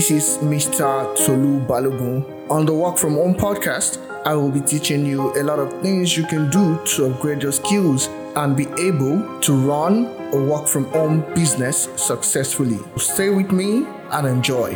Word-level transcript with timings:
This 0.00 0.10
is 0.10 0.38
Mr. 0.38 1.14
Tolu 1.26 1.60
Balogun. 1.66 2.24
On 2.50 2.64
the 2.64 2.72
Work 2.72 2.96
From 2.96 3.16
Home 3.16 3.34
podcast, 3.34 3.98
I 4.24 4.34
will 4.34 4.50
be 4.50 4.62
teaching 4.62 5.04
you 5.04 5.30
a 5.38 5.42
lot 5.42 5.58
of 5.58 5.70
things 5.82 6.16
you 6.16 6.24
can 6.24 6.48
do 6.48 6.82
to 6.96 7.04
upgrade 7.04 7.42
your 7.42 7.52
skills 7.52 8.08
and 8.34 8.56
be 8.56 8.66
able 8.80 9.38
to 9.40 9.52
run 9.52 10.06
a 10.32 10.42
work 10.42 10.68
from 10.68 10.86
home 10.86 11.20
business 11.34 11.90
successfully. 11.96 12.78
Stay 12.96 13.28
with 13.28 13.52
me 13.52 13.84
and 14.10 14.26
enjoy. 14.26 14.72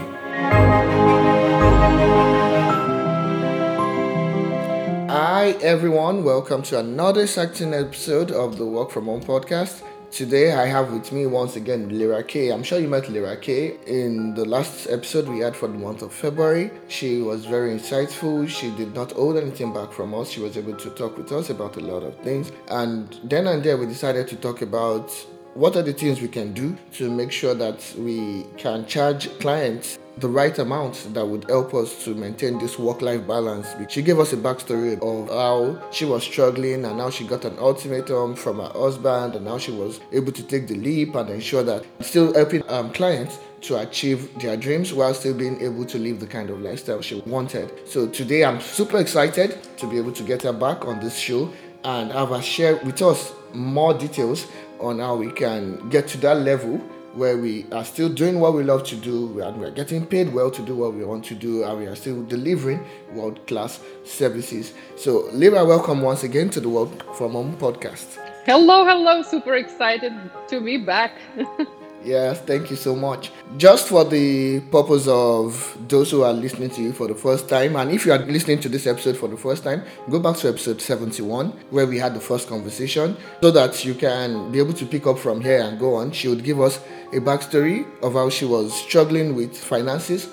Hi 5.09 5.57
everyone, 5.63 6.23
welcome 6.23 6.63
to 6.65 6.81
another 6.81 7.23
exciting 7.23 7.73
episode 7.73 8.31
of 8.31 8.59
the 8.59 8.67
Work 8.67 8.91
From 8.91 9.07
Home 9.07 9.23
podcast. 9.23 9.81
Today 10.15 10.53
I 10.53 10.67
have 10.67 10.93
with 10.93 11.11
me 11.11 11.27
once 11.27 11.57
again 11.57 11.89
Lira 11.89 12.23
Kay. 12.23 12.53
I'm 12.53 12.63
sure 12.63 12.79
you 12.79 12.87
met 12.87 13.11
Lira 13.11 13.37
Kay 13.37 13.79
in 13.89 14.33
the 14.35 14.45
last 14.45 14.87
episode 14.87 15.27
we 15.27 15.41
had 15.41 15.57
for 15.57 15.67
the 15.67 15.77
month 15.77 16.03
of 16.03 16.13
February. 16.13 16.71
She 16.87 17.21
was 17.21 17.47
very 17.47 17.77
insightful. 17.77 18.49
She 18.49 18.71
did 18.77 18.95
not 18.95 19.11
hold 19.11 19.37
anything 19.37 19.75
back 19.75 19.91
from 19.91 20.15
us. 20.15 20.31
She 20.31 20.39
was 20.39 20.57
able 20.57 20.77
to 20.77 20.91
talk 20.91 21.19
with 21.19 21.33
us 21.33 21.51
about 21.51 21.77
a 21.79 21.81
lot 21.81 22.05
of 22.05 22.17
things. 22.19 22.53
And 22.69 23.19
then 23.25 23.49
and 23.49 23.61
there 23.61 23.77
we 23.77 23.87
decided 23.87 24.29
to 24.29 24.37
talk 24.37 24.63
about 24.63 25.11
what 25.55 25.75
are 25.75 25.83
the 25.83 25.93
things 25.93 26.21
we 26.21 26.29
can 26.29 26.53
do 26.53 26.77
to 26.93 27.11
make 27.11 27.33
sure 27.33 27.55
that 27.55 27.85
we 27.99 28.47
can 28.57 28.87
charge 28.87 29.37
clients 29.41 29.99
the 30.19 30.29
right 30.29 30.59
amount 30.59 31.13
that 31.15 31.27
would 31.27 31.45
help 31.49 31.75
us 31.75 32.05
to 32.05 32.15
maintain 32.15 32.59
this 32.59 32.79
work-life 32.79 33.27
balance. 33.27 33.67
She 33.89 34.03
gave 34.03 34.19
us 34.19 34.33
a 34.33 34.37
backstory 34.37 34.95
of 35.03 35.29
how 35.29 35.91
she 35.91 36.05
was 36.05 36.23
struggling 36.23 36.85
and 36.85 36.99
now 36.99 37.11
she 37.11 37.27
got 37.27 37.45
an 37.45 37.59
ultimatum 37.59 38.37
from 38.37 38.59
her 38.59 38.69
husband 38.69 39.35
and 39.35 39.45
now 39.45 39.59
she 39.59 39.73
was 39.73 40.01
able 40.13 40.33
to 40.33 40.43
take 40.43 40.69
the 40.69 40.77
leap 40.77 41.15
and 41.15 41.31
ensure 41.31 41.63
that 41.65 41.85
still 42.01 42.33
helping 42.35 42.63
um, 42.71 42.93
clients 42.93 43.39
to 43.63 43.79
achieve 43.79 44.39
their 44.41 44.57
dreams 44.57 44.93
while 44.93 45.15
still 45.15 45.35
being 45.35 45.61
able 45.61 45.85
to 45.87 45.99
live 45.99 46.21
the 46.21 46.27
kind 46.27 46.51
of 46.51 46.61
lifestyle 46.61 47.01
she 47.01 47.21
wanted. 47.27 47.73
So 47.89 48.07
today 48.07 48.45
I'm 48.45 48.61
super 48.61 48.99
excited 48.99 49.59
to 49.79 49.87
be 49.89 49.97
able 49.97 50.13
to 50.13 50.23
get 50.23 50.43
her 50.43 50.53
back 50.53 50.85
on 50.85 51.01
this 51.01 51.19
show 51.19 51.51
and 51.83 52.13
have 52.13 52.29
her 52.29 52.43
share 52.43 52.77
with 52.77 53.01
us 53.03 53.33
more 53.53 53.95
details 53.95 54.47
on 54.81 54.99
how 54.99 55.17
we 55.17 55.31
can 55.31 55.89
get 55.89 56.07
to 56.09 56.19
that 56.19 56.39
level 56.39 56.81
where 57.15 57.39
we 57.39 57.65
are 57.71 57.85
still 57.85 58.09
doing 58.09 58.41
what 58.41 58.55
we 58.55 58.65
love 58.65 58.83
to 58.85 58.97
do 58.97 59.41
and 59.41 59.57
we 59.59 59.67
are 59.67 59.71
getting 59.71 60.05
paid 60.05 60.33
well 60.33 60.51
to 60.51 60.63
do 60.63 60.75
what 60.75 60.95
we 60.95 61.05
want 61.05 61.25
to 61.27 61.35
do 61.35 61.63
and 61.65 61.79
we 61.79 61.87
are 61.87 61.95
still 61.95 62.23
delivering 62.25 62.85
world 63.13 63.47
class 63.47 63.81
services. 64.05 64.75
So, 64.97 65.29
Lira, 65.33 65.65
welcome 65.65 66.03
once 66.03 66.25
again 66.25 66.51
to 66.51 66.61
the 66.61 66.69
World 66.69 67.05
From 67.17 67.33
Home 67.33 67.57
podcast. 67.57 68.19
Hello, 68.45 68.85
hello, 68.85 69.23
super 69.23 69.55
excited 69.55 70.13
to 70.49 70.61
be 70.61 70.77
back. 70.77 71.13
Yes, 72.05 72.39
thank 72.43 72.69
you 72.71 72.77
so 72.77 72.95
much. 72.95 73.33
Just 73.57 73.89
for 73.89 74.05
the 74.05 74.61
purpose 74.71 75.09
of 75.09 75.79
those 75.89 76.11
who 76.11 76.23
are 76.23 76.35
listening 76.35 76.69
to 76.71 76.83
you 76.83 76.93
for 76.93 77.09
the 77.09 77.15
first 77.15 77.49
time, 77.49 77.77
and 77.77 77.91
if 77.91 78.05
you 78.05 78.13
are 78.13 78.19
listening 78.19 78.61
to 78.61 78.69
this 78.69 78.87
episode 78.87 79.17
for 79.17 79.27
the 79.27 79.39
first 79.39 79.65
time, 79.65 79.83
go 80.11 80.21
back 80.21 80.37
to 80.37 80.51
episode 80.51 80.83
71 80.83 81.49
where 81.71 81.87
we 81.87 81.99
had 81.99 82.15
the 82.15 82.21
first 82.21 82.47
conversation 82.47 83.17
so 83.41 83.51
that 83.51 83.87
you 83.87 83.95
can 83.95 84.53
be 84.53 84.59
able 84.59 84.75
to 84.75 84.85
pick 84.85 85.07
up 85.07 85.19
from 85.19 85.41
here 85.41 85.63
and 85.63 85.79
go 85.79 85.95
on. 85.95 86.13
She 86.13 86.29
would 86.29 86.45
give 86.45 86.61
us 86.61 86.79
a 87.15 87.21
backstory 87.21 87.87
of 88.03 88.13
how 88.13 88.29
she 88.29 88.45
was 88.45 88.75
struggling 88.75 89.35
with 89.35 89.57
finances 89.57 90.29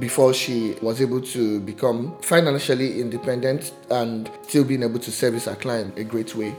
before 0.00 0.34
she 0.34 0.74
was 0.82 1.00
able 1.00 1.20
to 1.20 1.60
become 1.60 2.16
financially 2.20 3.00
independent 3.00 3.72
and 3.90 4.28
still 4.42 4.64
being 4.64 4.82
able 4.82 4.98
to 4.98 5.12
service 5.12 5.44
her 5.44 5.54
client 5.54 5.96
a 5.98 6.02
great 6.02 6.34
way. 6.34 6.52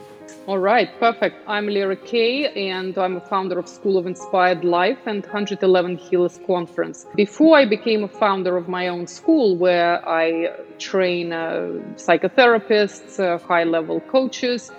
All 0.46 0.60
right, 0.60 0.90
perfect. 1.00 1.38
I'm 1.48 1.68
Lira 1.68 1.96
Kay, 1.96 2.70
and 2.70 2.98
I'm 2.98 3.16
a 3.16 3.22
founder 3.22 3.58
of 3.58 3.66
School 3.70 3.98
of 3.98 4.06
Inspired 4.06 4.66
Life 4.66 4.98
and 5.06 5.24
111 5.24 5.96
Healers 5.96 6.38
Conference. 6.46 7.06
Before 7.16 7.58
I 7.58 7.64
became 7.64 8.04
a 8.04 8.10
founder 8.10 8.58
of 8.58 8.68
my 8.68 8.90
own 8.90 9.08
school, 9.08 9.56
where 9.56 10.06
I 10.06 10.54
train 10.80 11.32
uh, 11.32 11.80
psychotherapists, 11.96 13.22
uh, 13.22 13.38
high 13.38 13.64
level 13.64 14.02
coaches 14.02 14.70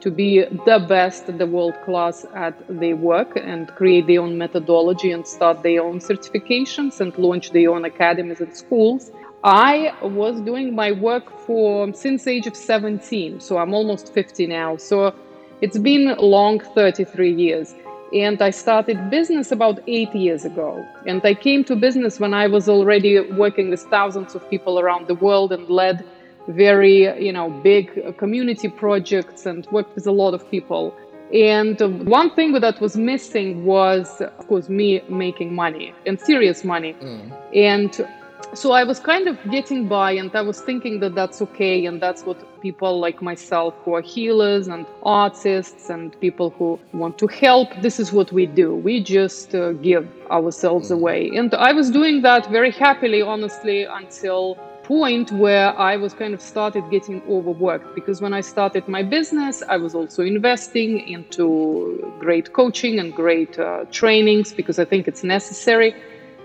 to 0.00 0.10
be 0.10 0.44
the 0.66 0.84
best, 0.86 1.26
the 1.38 1.46
world 1.46 1.74
class 1.86 2.26
at 2.34 2.54
their 2.68 2.94
work 2.94 3.34
and 3.34 3.68
create 3.68 4.06
their 4.06 4.20
own 4.20 4.36
methodology 4.36 5.10
and 5.10 5.26
start 5.26 5.62
their 5.62 5.82
own 5.82 6.00
certifications 6.00 7.00
and 7.00 7.16
launch 7.16 7.52
their 7.52 7.70
own 7.70 7.86
academies 7.86 8.42
and 8.42 8.54
schools. 8.54 9.10
I 9.44 9.94
was 10.00 10.40
doing 10.40 10.74
my 10.74 10.90
work 10.90 11.30
for 11.40 11.92
since 11.92 12.26
age 12.26 12.46
of 12.46 12.56
17, 12.56 13.40
so 13.40 13.58
I'm 13.58 13.74
almost 13.74 14.14
50 14.14 14.46
now. 14.46 14.78
So 14.78 15.14
it's 15.60 15.76
been 15.76 16.16
long 16.18 16.60
33 16.60 17.30
years. 17.30 17.74
And 18.14 18.40
I 18.40 18.50
started 18.50 19.10
business 19.10 19.52
about 19.52 19.80
eight 19.86 20.14
years 20.14 20.46
ago. 20.46 20.86
And 21.06 21.20
I 21.24 21.34
came 21.34 21.62
to 21.64 21.76
business 21.76 22.18
when 22.18 22.32
I 22.32 22.46
was 22.46 22.70
already 22.70 23.20
working 23.32 23.68
with 23.68 23.82
thousands 23.82 24.34
of 24.34 24.48
people 24.48 24.80
around 24.80 25.08
the 25.08 25.14
world 25.14 25.52
and 25.52 25.68
led 25.68 26.06
very, 26.48 27.02
you 27.22 27.32
know, 27.32 27.50
big 27.50 28.16
community 28.16 28.68
projects 28.68 29.44
and 29.44 29.66
worked 29.70 29.94
with 29.94 30.06
a 30.06 30.12
lot 30.12 30.32
of 30.32 30.50
people. 30.50 30.94
And 31.34 32.06
one 32.06 32.34
thing 32.34 32.52
that 32.52 32.80
was 32.80 32.96
missing 32.96 33.66
was, 33.66 34.22
of 34.22 34.46
course, 34.48 34.70
me 34.70 35.02
making 35.08 35.54
money 35.54 35.92
and 36.06 36.18
serious 36.18 36.64
money. 36.64 36.94
Mm. 36.94 37.32
And 37.54 38.08
so 38.52 38.72
I 38.72 38.84
was 38.84 39.00
kind 39.00 39.28
of 39.28 39.36
getting 39.50 39.88
by, 39.88 40.12
and 40.12 40.34
I 40.34 40.42
was 40.42 40.60
thinking 40.60 41.00
that 41.00 41.14
that's 41.14 41.40
okay, 41.42 41.86
and 41.86 42.00
that's 42.00 42.22
what 42.24 42.38
people 42.60 42.98
like 42.98 43.20
myself 43.20 43.74
who 43.84 43.94
are 43.94 44.00
healers 44.00 44.68
and 44.68 44.86
artists 45.02 45.90
and 45.90 46.18
people 46.20 46.50
who 46.50 46.78
want 46.92 47.18
to 47.18 47.26
help, 47.26 47.68
this 47.82 48.00
is 48.00 48.12
what 48.12 48.32
we 48.32 48.46
do. 48.46 48.74
We 48.74 49.02
just 49.02 49.54
uh, 49.54 49.72
give 49.72 50.08
ourselves 50.30 50.88
mm. 50.90 50.94
away. 50.98 51.30
And 51.36 51.52
I 51.54 51.72
was 51.72 51.90
doing 51.90 52.22
that 52.22 52.50
very 52.50 52.70
happily, 52.70 53.20
honestly, 53.20 53.84
until 53.84 54.56
point 54.84 55.32
where 55.32 55.78
I 55.78 55.96
was 55.96 56.12
kind 56.14 56.34
of 56.34 56.40
started 56.40 56.84
getting 56.90 57.22
overworked 57.28 57.94
because 57.94 58.20
when 58.20 58.34
I 58.34 58.42
started 58.42 58.86
my 58.86 59.02
business, 59.02 59.62
I 59.68 59.76
was 59.76 59.94
also 59.94 60.22
investing 60.22 61.08
into 61.08 62.14
great 62.20 62.52
coaching 62.52 62.98
and 62.98 63.12
great 63.12 63.58
uh, 63.58 63.84
trainings 63.90 64.52
because 64.52 64.78
I 64.78 64.84
think 64.84 65.08
it's 65.08 65.24
necessary 65.24 65.94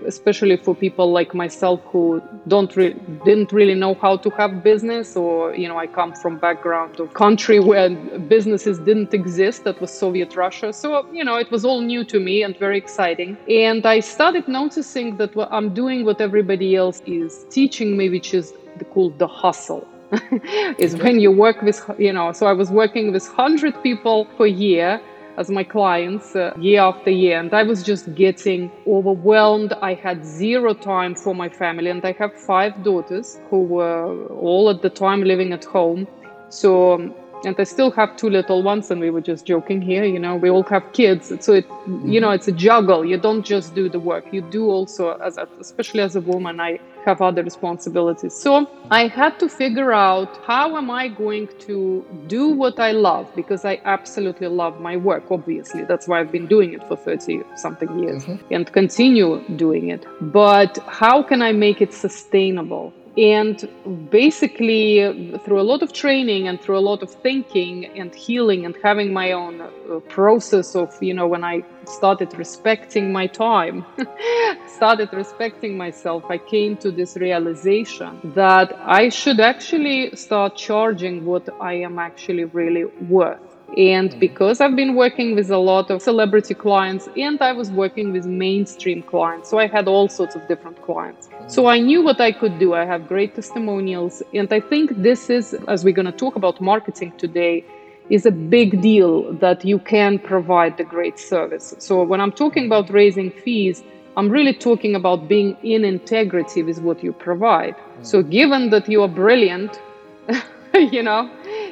especially 0.05 0.57
for 0.57 0.75
people 0.75 1.11
like 1.11 1.33
myself 1.33 1.81
who 1.91 2.21
don't 2.47 2.75
re- 2.75 2.95
didn't 3.25 3.51
really 3.51 3.75
know 3.75 3.93
how 3.95 4.17
to 4.17 4.29
have 4.31 4.63
business 4.63 5.15
or 5.15 5.53
you 5.55 5.67
know 5.67 5.77
i 5.77 5.87
come 5.87 6.13
from 6.13 6.37
background 6.37 6.99
of 6.99 7.13
country 7.13 7.59
where 7.59 7.89
businesses 8.35 8.79
didn't 8.79 9.13
exist 9.13 9.63
that 9.63 9.79
was 9.81 9.91
soviet 9.91 10.35
russia. 10.35 10.71
So 10.73 11.05
you 11.11 11.23
know 11.23 11.37
it 11.37 11.51
was 11.51 11.65
all 11.65 11.81
new 11.81 12.03
to 12.05 12.19
me 12.19 12.43
and 12.43 12.57
very 12.57 12.77
exciting. 12.77 13.37
And 13.49 13.85
i 13.85 13.99
started 13.99 14.47
noticing 14.47 15.17
that 15.17 15.31
i'm 15.51 15.73
doing 15.73 16.05
what 16.05 16.21
everybody 16.21 16.75
else 16.75 17.01
is 17.05 17.45
teaching 17.49 17.97
me 17.97 18.09
which 18.09 18.33
is 18.33 18.53
called 18.93 19.19
the 19.19 19.27
hustle. 19.27 19.87
Is 20.79 20.95
when 20.95 21.19
you 21.19 21.31
work 21.31 21.61
with 21.61 21.79
you 21.99 22.11
know 22.11 22.31
so 22.31 22.47
i 22.47 22.53
was 22.61 22.71
working 22.71 23.11
with 23.11 23.25
100 23.27 23.83
people 23.83 24.25
per 24.37 24.47
year 24.47 24.99
as 25.39 25.49
my 25.49 25.63
clients 25.63 26.35
uh, 26.35 26.53
year 26.59 26.81
after 26.81 27.09
year 27.09 27.39
and 27.39 27.53
i 27.53 27.63
was 27.63 27.81
just 27.81 28.13
getting 28.13 28.69
overwhelmed 28.85 29.71
i 29.81 29.93
had 29.93 30.25
zero 30.25 30.73
time 30.73 31.15
for 31.15 31.33
my 31.33 31.49
family 31.49 31.89
and 31.89 32.03
i 32.03 32.11
have 32.11 32.33
five 32.33 32.83
daughters 32.83 33.39
who 33.49 33.63
were 33.63 34.27
all 34.47 34.69
at 34.69 34.81
the 34.81 34.89
time 34.89 35.23
living 35.23 35.53
at 35.53 35.63
home 35.63 36.05
so 36.49 36.93
um, 36.93 37.13
and 37.45 37.55
I 37.57 37.63
still 37.63 37.91
have 37.91 38.17
two 38.17 38.29
little 38.29 38.61
ones, 38.63 38.91
and 38.91 38.99
we 38.99 39.09
were 39.09 39.21
just 39.21 39.45
joking 39.45 39.81
here. 39.81 40.03
You 40.03 40.19
know, 40.19 40.35
we 40.35 40.49
all 40.49 40.63
have 40.63 40.91
kids, 40.93 41.27
so 41.39 41.53
it, 41.53 41.67
mm-hmm. 41.69 42.09
you 42.09 42.19
know, 42.19 42.31
it's 42.31 42.47
a 42.47 42.51
juggle. 42.51 43.05
You 43.05 43.17
don't 43.17 43.45
just 43.45 43.75
do 43.75 43.87
the 43.87 43.99
work; 43.99 44.25
you 44.33 44.41
do 44.41 44.69
also, 44.69 45.17
as 45.19 45.37
a, 45.37 45.47
especially 45.59 46.01
as 46.01 46.15
a 46.15 46.21
woman, 46.21 46.59
I 46.59 46.79
have 47.05 47.21
other 47.21 47.43
responsibilities. 47.43 48.33
So 48.33 48.69
I 48.91 49.07
had 49.07 49.39
to 49.39 49.49
figure 49.49 49.91
out 49.91 50.37
how 50.45 50.77
am 50.77 50.89
I 50.89 51.07
going 51.07 51.47
to 51.67 52.05
do 52.27 52.49
what 52.49 52.79
I 52.79 52.91
love 52.91 53.27
because 53.35 53.65
I 53.65 53.81
absolutely 53.85 54.47
love 54.47 54.79
my 54.79 54.97
work. 54.97 55.23
Obviously, 55.31 55.83
that's 55.83 56.07
why 56.07 56.19
I've 56.19 56.31
been 56.31 56.47
doing 56.47 56.73
it 56.73 56.87
for 56.87 56.95
thirty 56.95 57.41
something 57.55 57.99
years 57.99 58.25
mm-hmm. 58.25 58.53
and 58.53 58.71
continue 58.71 59.43
doing 59.55 59.89
it. 59.89 60.05
But 60.21 60.77
how 60.87 61.23
can 61.23 61.41
I 61.41 61.51
make 61.51 61.81
it 61.81 61.93
sustainable? 61.93 62.93
And 63.17 63.67
basically, 64.09 65.39
through 65.43 65.59
a 65.59 65.67
lot 65.71 65.81
of 65.81 65.91
training 65.93 66.47
and 66.47 66.61
through 66.61 66.77
a 66.77 66.85
lot 66.91 67.01
of 67.01 67.11
thinking 67.11 67.85
and 67.97 68.13
healing 68.13 68.65
and 68.65 68.75
having 68.83 69.11
my 69.11 69.31
own 69.31 69.61
uh, 69.61 69.99
process 70.07 70.75
of, 70.75 70.91
you 71.01 71.13
know, 71.13 71.27
when 71.27 71.43
I 71.43 71.63
started 71.85 72.37
respecting 72.37 73.11
my 73.11 73.27
time, 73.27 73.85
started 74.67 75.09
respecting 75.13 75.77
myself, 75.77 76.23
I 76.29 76.37
came 76.37 76.77
to 76.77 76.91
this 76.91 77.17
realization 77.17 78.19
that 78.35 78.73
I 78.79 79.09
should 79.09 79.39
actually 79.39 80.15
start 80.15 80.55
charging 80.55 81.25
what 81.25 81.49
I 81.59 81.73
am 81.73 81.99
actually 81.99 82.45
really 82.45 82.85
worth. 82.85 83.48
And 83.77 84.19
because 84.19 84.61
I've 84.61 84.75
been 84.75 84.95
working 84.95 85.35
with 85.35 85.49
a 85.51 85.57
lot 85.57 85.89
of 85.91 86.01
celebrity 86.01 86.53
clients 86.53 87.07
and 87.15 87.41
I 87.41 87.51
was 87.51 87.71
working 87.71 88.11
with 88.11 88.25
mainstream 88.25 89.03
clients, 89.03 89.49
so 89.49 89.59
I 89.59 89.67
had 89.67 89.87
all 89.87 90.09
sorts 90.09 90.35
of 90.35 90.47
different 90.47 90.81
clients. 90.81 91.27
Mm. 91.27 91.51
So 91.51 91.67
I 91.67 91.79
knew 91.79 92.01
what 92.01 92.19
I 92.19 92.31
could 92.31 92.59
do. 92.59 92.73
I 92.73 92.85
have 92.85 93.07
great 93.07 93.35
testimonials. 93.35 94.23
And 94.33 94.51
I 94.51 94.59
think 94.59 94.91
this 94.97 95.29
is, 95.29 95.53
as 95.67 95.83
we're 95.83 95.93
going 95.93 96.11
to 96.13 96.19
talk 96.25 96.35
about 96.35 96.59
marketing 96.59 97.13
today, 97.17 97.63
is 98.09 98.25
a 98.25 98.31
big 98.31 98.81
deal 98.81 99.31
that 99.33 99.63
you 99.63 99.79
can 99.79 100.17
provide 100.17 100.77
the 100.77 100.83
great 100.83 101.19
service. 101.19 101.75
So 101.77 102.03
when 102.03 102.19
I'm 102.19 102.31
talking 102.31 102.65
about 102.65 102.89
raising 102.89 103.29
fees, 103.29 103.83
I'm 104.17 104.29
really 104.29 104.53
talking 104.53 104.95
about 104.95 105.27
being 105.27 105.55
in 105.63 105.85
integrity 105.85 106.63
with 106.63 106.81
what 106.81 107.03
you 107.03 107.13
provide. 107.13 107.75
So, 108.01 108.21
given 108.21 108.69
that 108.71 108.89
you 108.89 109.03
are 109.03 109.07
brilliant, 109.07 109.79
you 110.91 111.03
know, 111.03 111.29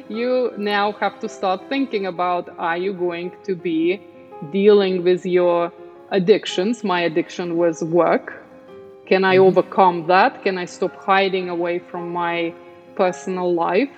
you 0.09 0.53
now 0.57 0.91
have 0.93 1.19
to 1.19 1.29
start 1.29 1.61
thinking 1.69 2.05
about 2.05 2.49
are 2.57 2.77
you 2.77 2.93
going 2.93 3.31
to 3.43 3.55
be 3.55 4.01
dealing 4.51 5.03
with 5.03 5.25
your 5.25 5.71
addictions? 6.11 6.83
My 6.83 7.01
addiction 7.01 7.57
was 7.57 7.83
work. 7.83 8.43
Can 9.05 9.23
I 9.23 9.35
mm-hmm. 9.35 9.45
overcome 9.45 10.07
that? 10.07 10.43
Can 10.43 10.57
I 10.57 10.65
stop 10.65 10.95
hiding 10.95 11.49
away 11.49 11.79
from 11.79 12.11
my 12.11 12.53
personal 12.95 13.53
life? 13.53 13.89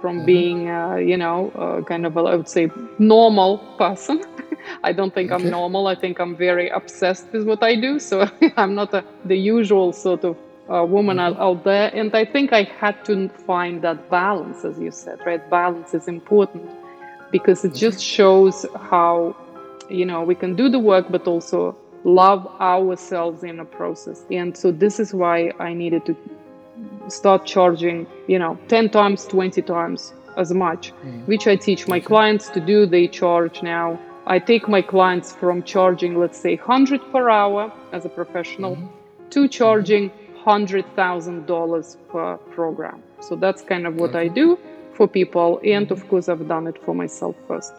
From 0.00 0.18
mm-hmm. 0.18 0.26
being, 0.26 0.70
uh, 0.70 0.96
you 0.96 1.16
know, 1.16 1.50
uh, 1.50 1.82
kind 1.82 2.04
of, 2.04 2.16
a, 2.16 2.20
I 2.20 2.34
would 2.34 2.48
say, 2.48 2.70
normal 2.98 3.58
person. 3.78 4.22
I 4.84 4.92
don't 4.92 5.14
think 5.14 5.30
okay. 5.30 5.42
I'm 5.42 5.50
normal. 5.50 5.86
I 5.86 5.94
think 5.94 6.18
I'm 6.18 6.36
very 6.36 6.68
obsessed 6.68 7.32
with 7.32 7.46
what 7.46 7.62
I 7.62 7.76
do. 7.76 7.98
So 7.98 8.28
I'm 8.56 8.74
not 8.74 8.92
a, 8.92 9.04
the 9.24 9.36
usual 9.36 9.92
sort 9.92 10.24
of 10.24 10.36
uh, 10.72 10.84
woman 10.84 11.16
mm-hmm. 11.16 11.40
out, 11.40 11.40
out 11.40 11.64
there. 11.64 11.90
And 11.94 12.14
I 12.14 12.24
think 12.24 12.52
I 12.52 12.64
had 12.64 13.04
to 13.06 13.28
find 13.28 13.82
that 13.82 14.10
balance, 14.10 14.64
as 14.64 14.78
you 14.78 14.90
said, 14.90 15.20
right? 15.24 15.48
Balance 15.50 15.94
is 15.94 16.08
important 16.08 16.70
because 17.30 17.64
it 17.64 17.74
just 17.74 18.02
shows 18.02 18.66
how, 18.78 19.36
you 19.88 20.04
know, 20.04 20.22
we 20.22 20.34
can 20.34 20.54
do 20.54 20.68
the 20.68 20.78
work, 20.78 21.06
but 21.10 21.26
also 21.26 21.76
love 22.04 22.46
ourselves 22.60 23.42
in 23.42 23.56
the 23.56 23.64
process. 23.64 24.24
And 24.30 24.56
so 24.56 24.70
this 24.70 25.00
is 25.00 25.12
why 25.12 25.52
I 25.58 25.72
needed 25.74 26.06
to 26.06 26.16
start 27.08 27.46
charging, 27.46 28.06
you 28.26 28.38
know, 28.38 28.58
10 28.68 28.90
times, 28.90 29.26
20 29.26 29.62
times 29.62 30.14
as 30.36 30.52
much, 30.52 30.92
mm. 31.04 31.26
which 31.26 31.46
I 31.46 31.56
teach 31.56 31.88
my 31.88 32.00
clients 32.00 32.48
to 32.50 32.60
do. 32.60 32.86
They 32.86 33.08
charge 33.08 33.62
now. 33.62 33.98
I 34.26 34.38
take 34.38 34.68
my 34.68 34.82
clients 34.82 35.32
from 35.32 35.62
charging, 35.62 36.18
let's 36.18 36.38
say, 36.38 36.56
100 36.56 37.00
per 37.12 37.28
hour 37.30 37.72
as 37.92 38.04
a 38.04 38.08
professional 38.08 38.76
mm-hmm. 38.76 39.28
to 39.30 39.48
charging 39.48 40.10
$100,000 40.46 41.96
per 42.08 42.36
program. 42.36 43.02
So 43.20 43.36
that's 43.36 43.62
kind 43.62 43.86
of 43.86 43.96
what 43.96 44.10
okay. 44.10 44.20
I 44.20 44.24
mm-hmm. 44.26 44.34
do 44.34 44.58
for 44.94 45.08
people. 45.08 45.60
And 45.64 45.90
of 45.90 45.98
mm-hmm. 45.98 46.08
course, 46.08 46.28
I've 46.28 46.46
done 46.46 46.66
it 46.66 46.82
for 46.84 46.94
myself 46.94 47.36
first. 47.48 47.72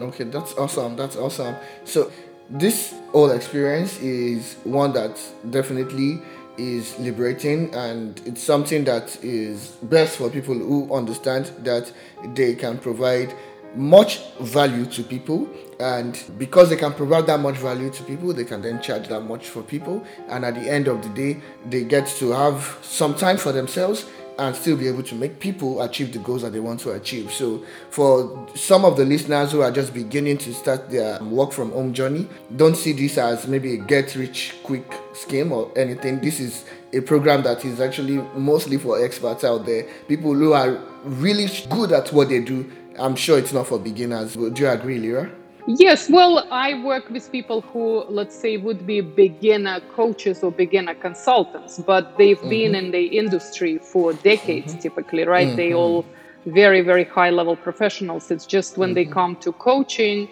Okay, 0.00 0.24
that's 0.24 0.54
awesome. 0.54 0.96
That's 0.96 1.16
awesome. 1.16 1.56
So, 1.84 2.10
this 2.50 2.94
whole 3.12 3.30
experience 3.30 4.00
is 4.00 4.54
one 4.64 4.92
that 4.94 5.20
definitely 5.50 6.22
is 6.56 6.98
liberating 6.98 7.72
and 7.74 8.20
it's 8.24 8.42
something 8.42 8.84
that 8.84 9.22
is 9.22 9.76
best 9.82 10.16
for 10.16 10.30
people 10.30 10.54
who 10.54 10.92
understand 10.92 11.46
that 11.62 11.92
they 12.34 12.54
can 12.54 12.78
provide 12.78 13.34
much 13.78 14.20
value 14.40 14.84
to 14.84 15.04
people 15.04 15.48
and 15.78 16.24
because 16.36 16.68
they 16.68 16.76
can 16.76 16.92
provide 16.92 17.26
that 17.26 17.38
much 17.38 17.54
value 17.56 17.88
to 17.90 18.02
people 18.02 18.32
they 18.32 18.44
can 18.44 18.60
then 18.60 18.82
charge 18.82 19.06
that 19.06 19.20
much 19.20 19.46
for 19.46 19.62
people 19.62 20.04
and 20.28 20.44
at 20.44 20.54
the 20.54 20.68
end 20.68 20.88
of 20.88 21.00
the 21.02 21.08
day 21.10 21.40
they 21.70 21.84
get 21.84 22.04
to 22.08 22.32
have 22.32 22.76
some 22.82 23.14
time 23.14 23.36
for 23.36 23.52
themselves 23.52 24.04
and 24.38 24.54
still 24.54 24.76
be 24.76 24.86
able 24.86 25.02
to 25.02 25.14
make 25.14 25.40
people 25.40 25.82
achieve 25.82 26.12
the 26.12 26.18
goals 26.20 26.42
that 26.42 26.52
they 26.52 26.60
want 26.60 26.78
to 26.78 26.92
achieve. 26.92 27.32
So, 27.32 27.64
for 27.90 28.46
some 28.54 28.84
of 28.84 28.96
the 28.96 29.04
listeners 29.04 29.50
who 29.50 29.62
are 29.62 29.70
just 29.72 29.92
beginning 29.92 30.38
to 30.38 30.54
start 30.54 30.90
their 30.90 31.20
work 31.24 31.50
from 31.50 31.72
home 31.72 31.92
journey, 31.92 32.28
don't 32.54 32.76
see 32.76 32.92
this 32.92 33.18
as 33.18 33.48
maybe 33.48 33.74
a 33.74 33.78
get 33.78 34.14
rich 34.14 34.54
quick 34.62 34.84
scheme 35.12 35.50
or 35.50 35.72
anything. 35.76 36.20
This 36.20 36.38
is 36.38 36.64
a 36.92 37.00
program 37.00 37.42
that 37.42 37.64
is 37.64 37.80
actually 37.80 38.18
mostly 38.36 38.78
for 38.78 39.02
experts 39.04 39.42
out 39.42 39.66
there, 39.66 39.82
people 40.06 40.32
who 40.34 40.52
are 40.52 40.80
really 41.04 41.48
good 41.68 41.92
at 41.92 42.12
what 42.12 42.28
they 42.28 42.40
do 42.40 42.70
I'm 42.98 43.16
sure 43.16 43.38
it's 43.38 43.52
not 43.52 43.66
for 43.66 43.78
beginners. 43.78 44.34
Do 44.34 44.52
you 44.56 44.68
agree, 44.68 44.98
Lira? 44.98 45.30
Yes, 45.66 46.08
well, 46.08 46.46
I 46.50 46.82
work 46.82 47.10
with 47.10 47.30
people 47.30 47.60
who, 47.60 48.04
let's 48.08 48.34
say, 48.34 48.56
would 48.56 48.86
be 48.86 49.02
beginner 49.02 49.80
coaches 49.94 50.42
or 50.42 50.50
beginner 50.50 50.94
consultants, 50.94 51.78
but 51.78 52.16
they've 52.16 52.38
mm-hmm. 52.38 52.48
been 52.48 52.74
in 52.74 52.90
the 52.90 53.04
industry 53.04 53.76
for 53.76 54.14
decades 54.14 54.72
mm-hmm. 54.72 54.80
typically, 54.80 55.24
right? 55.24 55.48
Mm-hmm. 55.48 55.56
They 55.56 55.74
all 55.74 56.06
very, 56.46 56.80
very 56.80 57.04
high 57.04 57.28
level 57.28 57.54
professionals. 57.54 58.30
It's 58.30 58.46
just 58.46 58.78
when 58.78 58.94
they 58.94 59.04
mm-hmm. 59.04 59.12
come 59.12 59.36
to 59.36 59.52
coaching, 59.52 60.26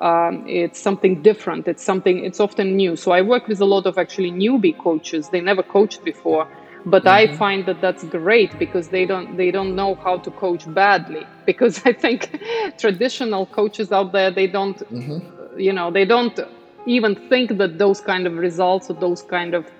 um, 0.00 0.44
it's 0.48 0.80
something 0.80 1.22
different. 1.22 1.68
It's 1.68 1.84
something, 1.84 2.24
it's 2.24 2.40
often 2.40 2.76
new. 2.76 2.96
So 2.96 3.12
I 3.12 3.22
work 3.22 3.46
with 3.46 3.60
a 3.60 3.64
lot 3.64 3.86
of 3.86 3.96
actually 3.96 4.32
newbie 4.32 4.76
coaches. 4.76 5.28
They 5.28 5.40
never 5.40 5.62
coached 5.62 6.02
before 6.04 6.48
but 6.86 7.04
mm-hmm. 7.04 7.32
i 7.32 7.36
find 7.36 7.66
that 7.66 7.80
that's 7.80 8.04
great 8.04 8.56
because 8.58 8.88
they 8.88 9.06
don't 9.06 9.36
they 9.36 9.50
don't 9.50 9.74
know 9.74 9.94
how 9.94 10.16
to 10.18 10.30
coach 10.30 10.72
badly 10.74 11.26
because 11.46 11.80
i 11.84 11.92
think 11.92 12.40
traditional 12.78 13.46
coaches 13.46 13.92
out 13.92 14.12
there 14.12 14.30
they 14.30 14.46
don't 14.46 14.78
mm-hmm. 14.90 15.58
you 15.58 15.72
know 15.72 15.90
they 15.90 16.04
don't 16.04 16.40
even 16.86 17.14
think 17.28 17.56
that 17.56 17.78
those 17.78 18.00
kind 18.00 18.26
of 18.26 18.34
results 18.34 18.90
or 18.90 18.94
those 18.94 19.22
kind 19.22 19.54
of 19.54 19.70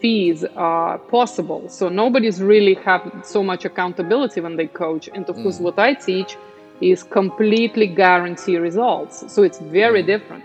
fees 0.00 0.44
are 0.56 0.98
possible 0.98 1.68
so 1.68 1.88
nobody's 1.88 2.42
really 2.42 2.74
have 2.74 3.02
so 3.24 3.42
much 3.42 3.64
accountability 3.64 4.40
when 4.40 4.56
they 4.56 4.66
coach 4.66 5.08
and 5.14 5.28
of 5.30 5.36
mm. 5.36 5.42
course 5.42 5.60
what 5.60 5.78
i 5.78 5.94
teach 5.94 6.36
is 6.80 7.02
completely 7.02 7.86
guarantee 7.86 8.58
results 8.58 9.32
so 9.32 9.42
it's 9.42 9.60
very 9.60 10.02
mm. 10.02 10.06
different 10.06 10.44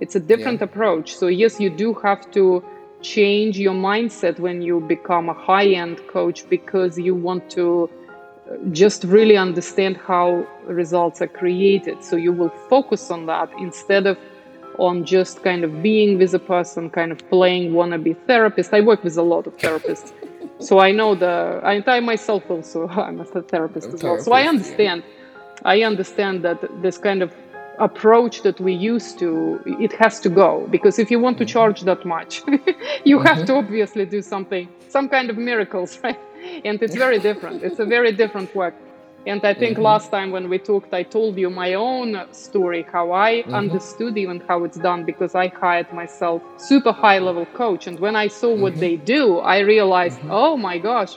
it's 0.00 0.14
a 0.14 0.20
different 0.20 0.60
yeah. 0.60 0.64
approach 0.64 1.16
so 1.16 1.26
yes 1.26 1.58
you 1.58 1.70
do 1.70 1.92
have 1.94 2.30
to 2.30 2.62
change 3.02 3.58
your 3.58 3.74
mindset 3.74 4.38
when 4.38 4.62
you 4.62 4.80
become 4.80 5.28
a 5.28 5.34
high 5.34 5.66
end 5.66 6.00
coach 6.08 6.48
because 6.48 6.98
you 6.98 7.14
want 7.14 7.50
to 7.50 7.90
uh, 8.50 8.56
just 8.70 9.04
really 9.04 9.36
understand 9.36 9.96
how 9.96 10.46
results 10.66 11.20
are 11.20 11.28
created. 11.28 12.02
So 12.04 12.16
you 12.16 12.32
will 12.32 12.50
focus 12.70 13.10
on 13.10 13.26
that 13.26 13.50
instead 13.58 14.06
of 14.06 14.18
on 14.78 15.04
just 15.04 15.42
kind 15.42 15.64
of 15.64 15.82
being 15.82 16.18
with 16.18 16.32
a 16.34 16.38
person, 16.38 16.88
kind 16.90 17.12
of 17.12 17.18
playing 17.28 17.72
wannabe 17.72 18.16
therapist. 18.26 18.72
I 18.72 18.80
work 18.80 19.04
with 19.04 19.16
a 19.18 19.22
lot 19.22 19.46
of 19.46 19.56
therapists. 19.58 20.12
so 20.58 20.78
I 20.78 20.92
know 20.92 21.14
the, 21.14 21.60
I, 21.62 21.82
I 21.86 22.00
myself 22.00 22.50
also, 22.50 22.88
I'm 23.06 23.20
a 23.20 23.24
therapist 23.24 23.88
as 23.88 24.02
well. 24.02 24.18
So 24.18 24.32
I 24.32 24.44
understand, 24.46 25.02
I 25.64 25.82
understand 25.82 26.42
that 26.44 26.58
this 26.80 26.98
kind 26.98 27.22
of 27.22 27.34
approach 27.82 28.42
that 28.42 28.58
we 28.60 28.72
used 28.72 29.18
to 29.18 29.60
it 29.66 29.92
has 29.92 30.20
to 30.20 30.28
go 30.28 30.66
because 30.70 30.98
if 30.98 31.10
you 31.10 31.18
want 31.18 31.36
to 31.36 31.44
mm-hmm. 31.44 31.52
charge 31.52 31.80
that 31.82 32.04
much 32.04 32.42
you 33.04 33.18
mm-hmm. 33.18 33.26
have 33.26 33.44
to 33.44 33.54
obviously 33.54 34.06
do 34.06 34.22
something 34.22 34.68
some 34.88 35.08
kind 35.08 35.28
of 35.30 35.36
miracles 35.36 35.98
right 36.04 36.18
and 36.64 36.80
it's 36.82 36.94
very 36.94 37.18
different 37.18 37.62
it's 37.62 37.80
a 37.80 37.84
very 37.84 38.12
different 38.12 38.54
work 38.54 38.74
and 39.26 39.44
i 39.44 39.52
think 39.52 39.74
mm-hmm. 39.74 39.90
last 39.90 40.10
time 40.10 40.30
when 40.30 40.48
we 40.48 40.58
talked 40.58 40.94
i 40.94 41.02
told 41.02 41.36
you 41.36 41.50
my 41.50 41.74
own 41.74 42.08
story 42.32 42.86
how 42.92 43.12
i 43.12 43.32
mm-hmm. 43.32 43.54
understood 43.54 44.16
even 44.16 44.38
how 44.48 44.62
it's 44.62 44.78
done 44.78 45.04
because 45.04 45.34
i 45.34 45.48
hired 45.48 45.92
myself 45.92 46.40
super 46.56 46.92
high 46.92 47.18
level 47.18 47.46
coach 47.46 47.88
and 47.88 47.98
when 47.98 48.14
i 48.14 48.28
saw 48.28 48.54
what 48.54 48.72
mm-hmm. 48.72 48.80
they 48.80 48.96
do 48.96 49.38
i 49.38 49.58
realized 49.58 50.18
mm-hmm. 50.20 50.30
oh 50.30 50.56
my 50.56 50.78
gosh 50.78 51.16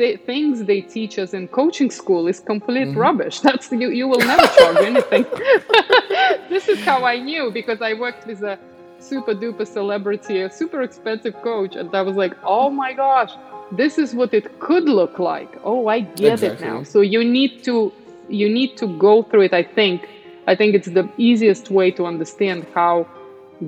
things 0.00 0.64
they 0.64 0.80
teach 0.80 1.18
us 1.18 1.34
in 1.34 1.48
coaching 1.48 1.90
school 1.90 2.26
is 2.26 2.40
complete 2.40 2.88
mm-hmm. 2.88 2.98
rubbish. 2.98 3.40
That's 3.46 3.70
you, 3.72 3.90
you 3.90 4.08
will 4.08 4.18
never 4.18 4.46
charge 4.58 4.78
anything. 4.78 5.24
this 6.48 6.68
is 6.68 6.80
how 6.84 7.04
I 7.04 7.18
knew 7.18 7.50
because 7.50 7.80
I 7.82 7.94
worked 7.94 8.26
with 8.26 8.42
a 8.42 8.58
super 8.98 9.34
duper 9.34 9.66
celebrity, 9.66 10.40
a 10.40 10.50
super 10.50 10.82
expensive 10.82 11.34
coach, 11.42 11.76
and 11.76 11.94
I 11.94 12.02
was 12.02 12.16
like, 12.16 12.34
oh 12.44 12.70
my 12.70 12.92
gosh, 12.92 13.32
this 13.72 13.98
is 13.98 14.14
what 14.14 14.34
it 14.34 14.60
could 14.60 14.84
look 14.84 15.18
like. 15.18 15.52
Oh, 15.64 15.86
I 15.86 16.00
get 16.00 16.34
exactly. 16.34 16.66
it 16.66 16.70
now. 16.70 16.82
So 16.82 17.00
you 17.00 17.24
need 17.24 17.64
to 17.64 17.92
you 18.28 18.48
need 18.48 18.76
to 18.76 18.86
go 18.98 19.22
through 19.22 19.42
it. 19.42 19.54
I 19.54 19.62
think 19.62 20.08
I 20.46 20.54
think 20.54 20.74
it's 20.74 20.88
the 20.88 21.08
easiest 21.16 21.70
way 21.70 21.90
to 21.92 22.06
understand 22.06 22.66
how 22.74 23.06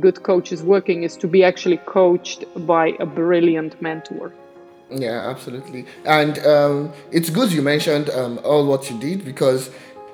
good 0.00 0.22
coach 0.22 0.52
is 0.52 0.62
working 0.62 1.02
is 1.02 1.16
to 1.18 1.28
be 1.28 1.44
actually 1.44 1.76
coached 1.78 2.44
by 2.66 2.96
a 2.98 3.06
brilliant 3.06 3.80
mentor. 3.82 4.32
Yeah, 4.94 5.28
absolutely. 5.28 5.86
And 6.04 6.38
um, 6.46 6.92
it's 7.10 7.30
good 7.30 7.52
you 7.52 7.62
mentioned 7.62 8.10
um, 8.10 8.38
all 8.44 8.66
what 8.66 8.90
you 8.90 8.98
did 8.98 9.24
because 9.24 9.70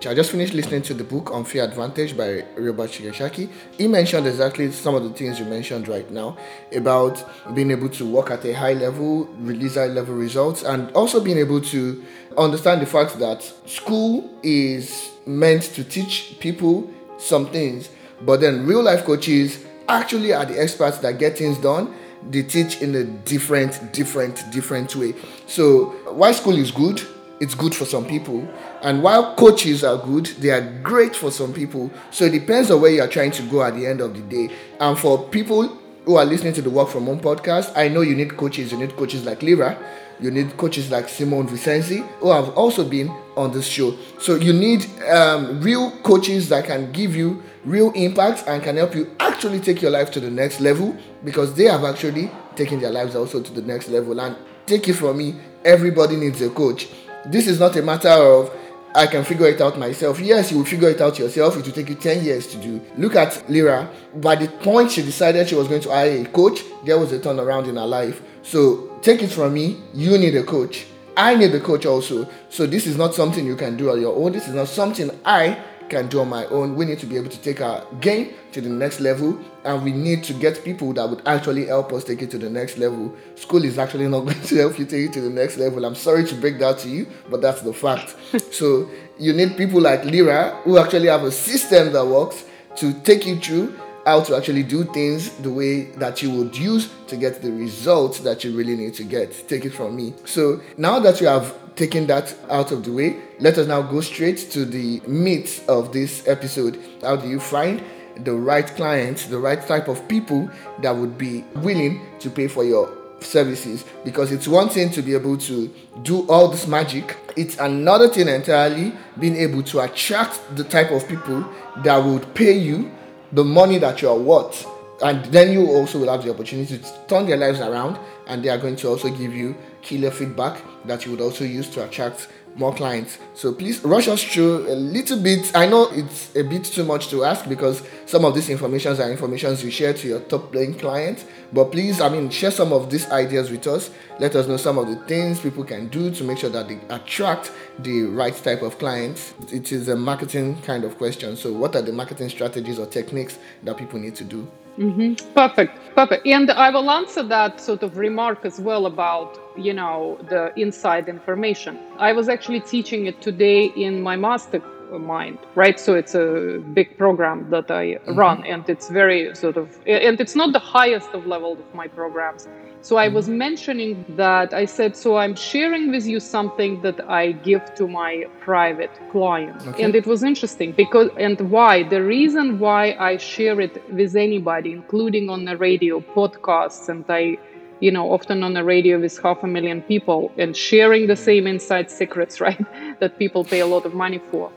I 0.07 0.15
just 0.15 0.31
finished 0.31 0.55
listening 0.55 0.83
to 0.83 0.95
the 0.95 1.03
book 1.03 1.33
on 1.33 1.39
Unfair 1.39 1.65
Advantage 1.65 2.17
by 2.17 2.45
Robert 2.57 2.91
Kiyosaki. 2.91 3.49
He 3.77 3.89
mentioned 3.89 4.29
exactly 4.29 4.71
some 4.71 4.95
of 4.95 5.03
the 5.03 5.11
things 5.11 5.41
you 5.41 5.45
mentioned 5.45 5.89
right 5.89 6.09
now 6.13 6.37
about 6.73 7.25
being 7.53 7.73
able 7.73 7.89
to 7.89 8.07
work 8.07 8.31
at 8.31 8.45
a 8.45 8.53
high 8.53 8.75
level, 8.75 9.25
release 9.41 9.75
high 9.75 9.87
level 9.87 10.15
results, 10.15 10.63
and 10.63 10.93
also 10.93 11.21
being 11.21 11.39
able 11.39 11.61
to 11.63 12.05
understand 12.37 12.81
the 12.81 12.87
fact 12.87 13.19
that 13.19 13.43
school 13.67 14.31
is 14.45 15.11
meant 15.27 15.63
to 15.63 15.83
teach 15.83 16.37
people 16.39 16.89
some 17.19 17.47
things, 17.47 17.89
but 18.23 18.41
then 18.41 18.65
real 18.67 18.83
life 18.83 19.05
coaches 19.05 19.65
actually 19.89 20.33
are 20.33 20.45
the 20.45 20.61
experts 20.61 20.99
that 20.99 21.19
get 21.19 21.37
things 21.37 21.59
done 21.59 21.93
they 22.31 22.43
teach 22.43 22.81
in 22.83 22.95
a 22.95 23.05
different, 23.05 23.93
different, 23.93 24.45
different 24.51 24.95
way. 24.97 25.15
So 25.47 25.87
while 26.13 26.35
school 26.35 26.57
is 26.57 26.71
good, 26.71 27.01
it's 27.41 27.55
good 27.55 27.75
for 27.75 27.85
some 27.85 28.05
people. 28.07 28.47
And 28.83 29.03
while 29.03 29.35
coaches 29.37 29.85
are 29.85 29.97
good, 29.97 30.27
they 30.27 30.51
are 30.51 30.61
great 30.83 31.15
for 31.15 31.31
some 31.31 31.53
people. 31.53 31.91
So 32.11 32.25
it 32.25 32.33
depends 32.33 32.71
on 32.71 32.81
where 32.81 32.91
you 32.91 33.01
are 33.03 33.09
trying 33.09 33.31
to 33.33 33.43
go 33.43 33.63
at 33.63 33.75
the 33.75 33.87
end 33.87 34.01
of 34.01 34.15
the 34.15 34.23
day. 34.23 34.55
And 34.81 34.99
for 34.99 35.29
people 35.29 35.69
who 36.05 36.17
are 36.17 36.25
listening 36.25 36.55
to 36.55 36.63
the 36.63 36.71
Work 36.71 36.89
From 36.89 37.05
Home 37.07 37.21
podcast, 37.21 37.77
I 37.77 37.89
know 37.89 38.01
you 38.01 38.15
need 38.15 38.37
coaches. 38.37 38.73
You 38.73 38.79
need 38.79 38.97
coaches 38.97 39.25
like 39.25 39.43
Lira. 39.43 39.79
You 40.21 40.33
need 40.33 40.57
coaches 40.57 40.91
like 40.91 41.09
Simone 41.09 41.47
Vicenzi, 41.47 42.05
who 42.19 42.33
have 42.33 42.49
also 42.57 42.85
been 42.85 43.09
on 43.39 43.53
this 43.53 43.67
show. 43.67 43.97
So 44.19 44.35
you 44.35 44.53
need 44.53 44.85
um, 45.05 45.61
real 45.61 45.91
coaches 46.03 46.49
that 46.49 46.65
can 46.67 46.91
give 46.93 47.15
you 47.15 47.43
real 47.65 47.93
impact 47.93 48.45
and 48.47 48.63
can 48.63 48.77
help 48.77 48.95
you 48.95 49.15
actually 49.21 49.61
take 49.61 49.81
your 49.81 49.91
life 49.93 50.11
to 50.13 50.21
the 50.21 50.31
next 50.31 50.61
level 50.61 50.97
because 51.25 51.55
they 51.55 51.65
have 51.65 51.85
actually 51.85 52.31
taken 52.57 52.81
their 52.81 52.91
lives 52.91 53.15
also 53.15 53.41
to 53.41 53.53
the 53.53 53.63
next 53.63 53.89
level. 53.89 54.21
And 54.21 54.37
take 54.67 54.89
it 54.89 54.95
from 54.95 55.19
me, 55.19 55.37
everybody 55.65 56.17
needs 56.17 56.43
a 56.43 56.51
coach. 56.51 56.89
This 57.27 57.47
is 57.47 57.61
not 57.61 57.77
a 57.77 57.83
matter 57.83 58.09
of 58.09 58.51
I 58.95 59.07
can 59.07 59.23
figure 59.23 59.47
it 59.47 59.61
out 59.61 59.79
myself. 59.79 60.19
Yes, 60.19 60.51
you 60.51 60.59
will 60.59 60.65
figure 60.65 60.89
it 60.89 61.01
out 61.01 61.19
yourself. 61.19 61.57
It 61.57 61.67
will 61.67 61.73
take 61.73 61.89
you 61.89 61.95
10 61.95 62.25
years 62.25 62.47
to 62.49 62.57
do. 62.57 62.81
Look 62.97 63.15
at 63.17 63.49
Lira. 63.49 63.89
By 64.17 64.35
the 64.35 64.49
point 64.49 64.91
she 64.91 65.03
decided 65.03 65.49
she 65.49 65.55
was 65.55 65.69
going 65.69 65.83
to 65.83 65.91
hire 65.91 66.23
a 66.23 66.25
coach, 66.25 66.63
there 66.85 66.99
was 66.99 67.13
a 67.13 67.19
turnaround 67.19 67.69
in 67.69 67.77
her 67.77 67.87
life. 67.87 68.21
So 68.43 68.99
take 69.03 69.23
it 69.23 69.29
from 69.29 69.55
me, 69.55 69.77
you 69.95 70.17
need 70.19 70.35
a 70.35 70.43
coach. 70.43 70.87
I 71.19 71.35
need 71.35 71.53
a 71.53 71.59
coach 71.61 71.85
also. 71.85 72.29
So 72.49 72.65
this 72.65 72.87
is 72.87 72.97
not 72.97 73.13
something 73.13 73.45
you 73.45 73.57
can 73.57 73.77
do 73.77 73.91
on 73.91 74.01
your 74.01 74.15
own. 74.15 74.31
This 74.31 74.47
is 74.47 74.55
not 74.55 74.69
something 74.69 75.11
I 75.25 75.61
can 75.89 76.07
do 76.07 76.21
on 76.21 76.29
my 76.29 76.47
own. 76.47 76.77
We 76.77 76.85
need 76.85 77.01
to 77.01 77.07
be 77.07 77.17
able 77.17 77.31
to 77.31 77.41
take 77.41 77.61
our 77.61 77.85
game 78.01 78.35
to 78.53 78.61
the 78.61 78.69
next 78.69 79.01
level, 79.01 79.37
and 79.65 79.83
we 79.83 79.91
need 79.91 80.23
to 80.25 80.33
get 80.33 80.63
people 80.65 80.93
that 80.93 81.09
would 81.09 81.27
actually 81.27 81.67
help 81.67 81.93
us 81.93 82.05
take 82.05 82.23
it 82.23 82.31
to 82.31 82.39
the 82.39 82.49
next 82.49 82.79
level. 82.79 83.13
School 83.35 83.65
is 83.65 83.79
actually 83.79 84.07
not 84.07 84.21
going 84.27 84.41
to 84.41 84.57
help 84.57 84.79
you 84.79 84.85
take 84.85 85.09
it 85.09 85.13
to 85.15 85.21
the 85.21 85.31
next 85.31 85.57
level. 85.57 85.85
I'm 85.85 85.97
sorry 85.97 86.25
to 86.25 86.35
break 86.37 86.61
that 86.61 86.79
to 86.81 86.89
you, 86.89 87.09
but 87.29 87.43
that's 87.43 87.63
the 87.63 87.73
fact. 87.73 88.15
so 88.53 88.89
you 89.19 89.33
need 89.33 89.57
people 89.57 89.81
like 89.81 90.05
Lira 90.05 90.61
who 90.63 90.79
actually 90.79 91.09
have 91.09 91.25
a 91.25 91.33
system 91.33 91.93
that 91.95 92.07
works 92.07 92.45
to 92.77 92.93
take 93.01 93.27
you 93.27 93.41
through 93.41 93.77
how 94.09 94.23
to 94.23 94.35
actually 94.35 94.63
do 94.63 94.85
things 94.85 95.31
the 95.41 95.51
way 95.51 95.83
that 96.03 96.23
you 96.23 96.31
would 96.31 96.57
use 96.57 96.89
to 97.07 97.15
get 97.15 97.43
the 97.43 97.53
results 97.53 98.21
that 98.21 98.43
you 98.43 98.57
really 98.57 98.75
need 98.75 98.95
to 98.95 99.05
get. 99.05 99.47
Take 99.47 99.67
it 99.67 99.75
from 99.75 99.95
me. 99.95 100.15
So 100.25 100.63
now 100.79 100.99
that 101.01 101.21
you 101.21 101.27
have 101.27 101.55
taken 101.77 102.07
that 102.07 102.35
out 102.49 102.73
of 102.73 102.85
the 102.85 102.93
way, 102.93 103.19
let 103.39 103.59
us 103.59 103.67
now 103.69 103.83
go 103.83 104.01
straight 104.01 104.39
to 104.53 104.65
the 104.65 105.01
meat 105.07 105.63
of 105.69 105.93
this 105.93 106.27
episode. 106.27 106.81
How 107.03 107.17
do 107.17 107.29
you 107.29 107.39
find 107.39 107.83
the 108.21 108.33
right 108.33 108.67
clients, 108.67 109.27
the 109.27 109.39
right 109.39 109.61
type 109.67 109.89
of 109.89 110.09
people 110.09 110.49
that 110.81 110.97
would 110.97 111.19
be 111.19 111.45
willing 111.57 112.01
to 112.21 112.31
pay 112.31 112.49
for 112.49 112.65
your 112.65 112.91
services 113.21 113.85
because 114.05 114.33
it's 114.33 114.49
one 114.49 114.69
thing 114.69 114.89
to 114.91 115.03
be 115.03 115.13
able 115.13 115.37
to 115.37 115.69
do 116.03 116.25
all 116.29 116.47
this 116.47 116.69
magic 116.69 117.17
it's 117.37 117.59
another 117.59 118.09
thing 118.09 118.29
entirely 118.29 118.93
being 119.19 119.35
able 119.35 119.61
to 119.61 119.81
attract 119.81 120.41
the 120.55 120.63
type 120.63 120.93
of 120.93 121.07
people 121.09 121.45
that 121.83 121.97
would 121.97 122.33
pay 122.37 122.57
you 122.57 122.89
the 123.33 123.45
money 123.45 123.79
that 123.79 124.03
you 124.03 124.09
are 124.09 124.19
worth. 124.19 124.67
And 125.03 125.25
then 125.27 125.53
you 125.53 125.69
also 125.69 126.01
will 126.01 126.11
have 126.11 126.25
the 126.25 126.31
opportunity 126.31 126.79
to 126.79 127.07
turn 127.07 127.27
their 127.27 127.37
lives 127.37 127.61
around 127.61 127.99
and 128.27 128.43
they 128.43 128.49
are 128.49 128.59
going 128.59 128.77
to 128.77 128.89
also 128.89 129.09
give 129.09 129.33
you 129.33 129.55
killer 129.81 130.11
feedback 130.11 130.61
that 130.87 131.05
you 131.05 131.13
would 131.13 131.21
also 131.21 131.45
use 131.45 131.69
to 131.71 131.85
attract 131.85 132.29
more 132.59 132.75
clients. 132.75 133.19
So 133.35 133.53
please 133.53 133.83
rush 133.85 134.09
us 134.09 134.23
through 134.23 134.67
a 134.71 134.75
little 134.75 135.21
bit. 135.21 135.55
I 135.55 135.67
know 135.67 135.89
it's 135.93 136.35
a 136.35 136.43
bit 136.43 136.65
too 136.65 136.85
much 136.85 137.09
to 137.09 137.25
ask 137.25 137.49
because 137.49 137.83
some 138.05 138.25
of 138.25 138.35
these 138.35 138.51
informations 138.51 138.99
are 138.99 139.11
informations 139.11 139.63
you 139.63 139.71
share 139.71 139.95
to 139.95 140.09
your 140.09 140.21
top 140.21 140.51
playing 140.51 140.75
clients. 140.75 141.25
But 141.53 141.67
please, 141.67 142.01
I 142.01 142.09
mean, 142.09 142.31
share 142.31 142.51
some 142.51 142.73
of 142.73 142.91
these 142.91 143.09
ideas 143.11 143.51
with 143.51 143.67
us. 143.67 143.91
Let 144.19 144.35
us 144.35 144.49
know 144.49 144.57
some 144.57 144.77
of 144.77 144.89
the 144.89 144.97
things 145.07 145.41
people 145.41 145.65
can 145.65 145.89
do 145.89 146.11
to 146.11 146.25
make 146.25 146.39
sure 146.39 146.51
that 146.51 146.69
they 146.69 146.81
attract 146.91 147.53
the 147.79 148.03
right 148.03 148.35
type 148.35 148.63
of 148.63 148.79
clients. 148.79 149.35
It 149.53 149.71
is 149.73 149.89
a 149.89 149.97
marketing 149.97 150.61
kind 150.63 150.85
of 150.85 150.99
question. 150.99 151.37
So, 151.37 151.53
what 151.53 151.77
are 151.77 151.83
the 151.83 151.93
marketing 151.93 152.29
strategies 152.29 152.79
or 152.79 152.87
techniques 152.87 153.39
that 153.63 153.77
people 153.77 153.99
need 154.01 154.17
to 154.17 154.25
do? 154.25 154.51
Mm-hmm. 154.79 155.35
Perfect, 155.35 155.77
perfect. 155.97 156.25
And 156.25 156.51
I 156.53 156.71
will 156.71 156.89
answer 156.89 157.25
that 157.25 157.61
sort 157.61 157.83
of 157.83 157.97
remark 157.97 158.45
as 158.45 158.61
well 158.61 158.87
about 158.87 159.37
you 159.57 159.73
know 159.73 160.19
the 160.29 160.53
inside 160.57 161.09
information. 161.09 161.79
I 161.99 162.13
was 162.13 162.29
actually 162.29 162.61
teaching 162.61 163.07
it 163.07 163.21
today 163.21 163.73
in 163.77 164.01
my 164.01 164.15
mastermind, 164.15 165.39
right 165.57 165.79
so 165.81 165.95
it's 165.95 166.15
a 166.15 166.63
big 166.73 166.97
program 166.97 167.51
that 167.51 167.71
i 167.71 167.85
mm-hmm. 167.85 168.19
run 168.19 168.45
and 168.45 168.69
it's 168.69 168.89
very 168.89 169.35
sort 169.35 169.57
of 169.57 169.67
and 169.87 170.19
it's 170.21 170.35
not 170.35 170.53
the 170.53 170.59
highest 170.59 171.11
of 171.13 171.27
level 171.27 171.53
of 171.53 171.75
my 171.75 171.87
programs 171.87 172.49
so 172.81 172.97
i 172.97 173.09
was 173.09 173.27
mm-hmm. 173.27 173.39
mentioning 173.39 174.05
that 174.17 174.53
i 174.55 174.65
said 174.65 174.97
so 174.97 175.17
i'm 175.17 175.35
sharing 175.35 175.91
with 175.91 176.07
you 176.07 176.21
something 176.21 176.81
that 176.83 176.99
i 177.09 177.33
give 177.33 177.75
to 177.75 177.87
my 177.87 178.25
private 178.41 178.91
clients 179.11 179.67
okay. 179.67 179.83
and 179.83 179.95
it 179.95 180.07
was 180.07 180.23
interesting 180.23 180.73
because 180.73 181.09
and 181.19 181.41
why 181.51 181.83
the 181.83 182.03
reason 182.03 182.59
why 182.59 182.97
i 182.99 183.17
share 183.17 183.61
it 183.61 183.83
with 183.93 184.15
anybody 184.17 184.73
including 184.73 185.29
on 185.29 185.45
the 185.45 185.57
radio 185.57 186.01
podcasts 186.01 186.89
and 186.89 187.05
i 187.09 187.37
you 187.81 187.91
know 187.91 188.11
often 188.13 188.43
on 188.43 188.55
the 188.55 188.65
radio 188.65 188.99
with 188.99 189.19
half 189.23 189.43
a 189.43 189.47
million 189.47 189.81
people 189.83 190.33
and 190.37 190.57
sharing 190.57 191.07
the 191.07 191.17
same 191.17 191.47
inside 191.47 191.91
secrets 191.91 192.41
right 192.47 192.65
that 193.01 193.19
people 193.19 193.45
pay 193.45 193.61
a 193.61 193.67
lot 193.67 193.85
of 193.85 193.95
money 193.95 194.21
for 194.31 194.51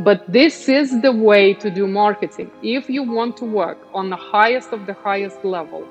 but 0.00 0.24
this 0.28 0.68
is 0.68 1.00
the 1.02 1.10
way 1.10 1.54
to 1.54 1.70
do 1.70 1.88
marketing. 1.88 2.50
If 2.62 2.88
you 2.88 3.02
want 3.02 3.36
to 3.38 3.44
work 3.44 3.78
on 3.92 4.10
the 4.10 4.16
highest 4.16 4.72
of 4.72 4.86
the 4.86 4.92
highest 4.92 5.44
level, 5.44 5.84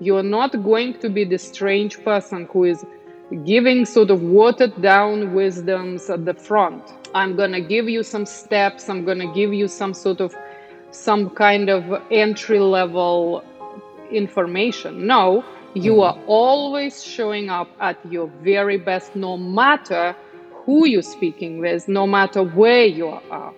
you're 0.00 0.22
not 0.22 0.62
going 0.62 0.98
to 1.00 1.08
be 1.08 1.24
the 1.24 1.38
strange 1.38 2.02
person 2.04 2.48
who 2.52 2.64
is 2.64 2.84
giving 3.44 3.84
sort 3.84 4.10
of 4.10 4.22
watered 4.22 4.80
down 4.82 5.34
wisdoms 5.34 6.10
at 6.10 6.24
the 6.24 6.34
front. 6.34 6.82
I'm 7.14 7.36
going 7.36 7.52
to 7.52 7.60
give 7.60 7.88
you 7.88 8.02
some 8.02 8.26
steps, 8.26 8.88
I'm 8.88 9.04
going 9.04 9.18
to 9.18 9.32
give 9.32 9.52
you 9.52 9.68
some 9.68 9.94
sort 9.94 10.20
of 10.20 10.34
some 10.90 11.30
kind 11.30 11.68
of 11.70 12.02
entry 12.10 12.60
level 12.60 13.44
information. 14.10 15.06
No, 15.06 15.44
you 15.74 15.94
mm-hmm. 15.94 16.20
are 16.20 16.24
always 16.26 17.02
showing 17.02 17.50
up 17.50 17.68
at 17.80 17.98
your 18.10 18.28
very 18.42 18.76
best 18.76 19.16
no 19.16 19.36
matter 19.36 20.14
who 20.64 20.86
you're 20.86 21.02
speaking 21.02 21.58
with, 21.58 21.88
no 21.88 22.06
matter 22.06 22.42
where 22.42 22.84
you 22.84 23.08
are. 23.08 23.54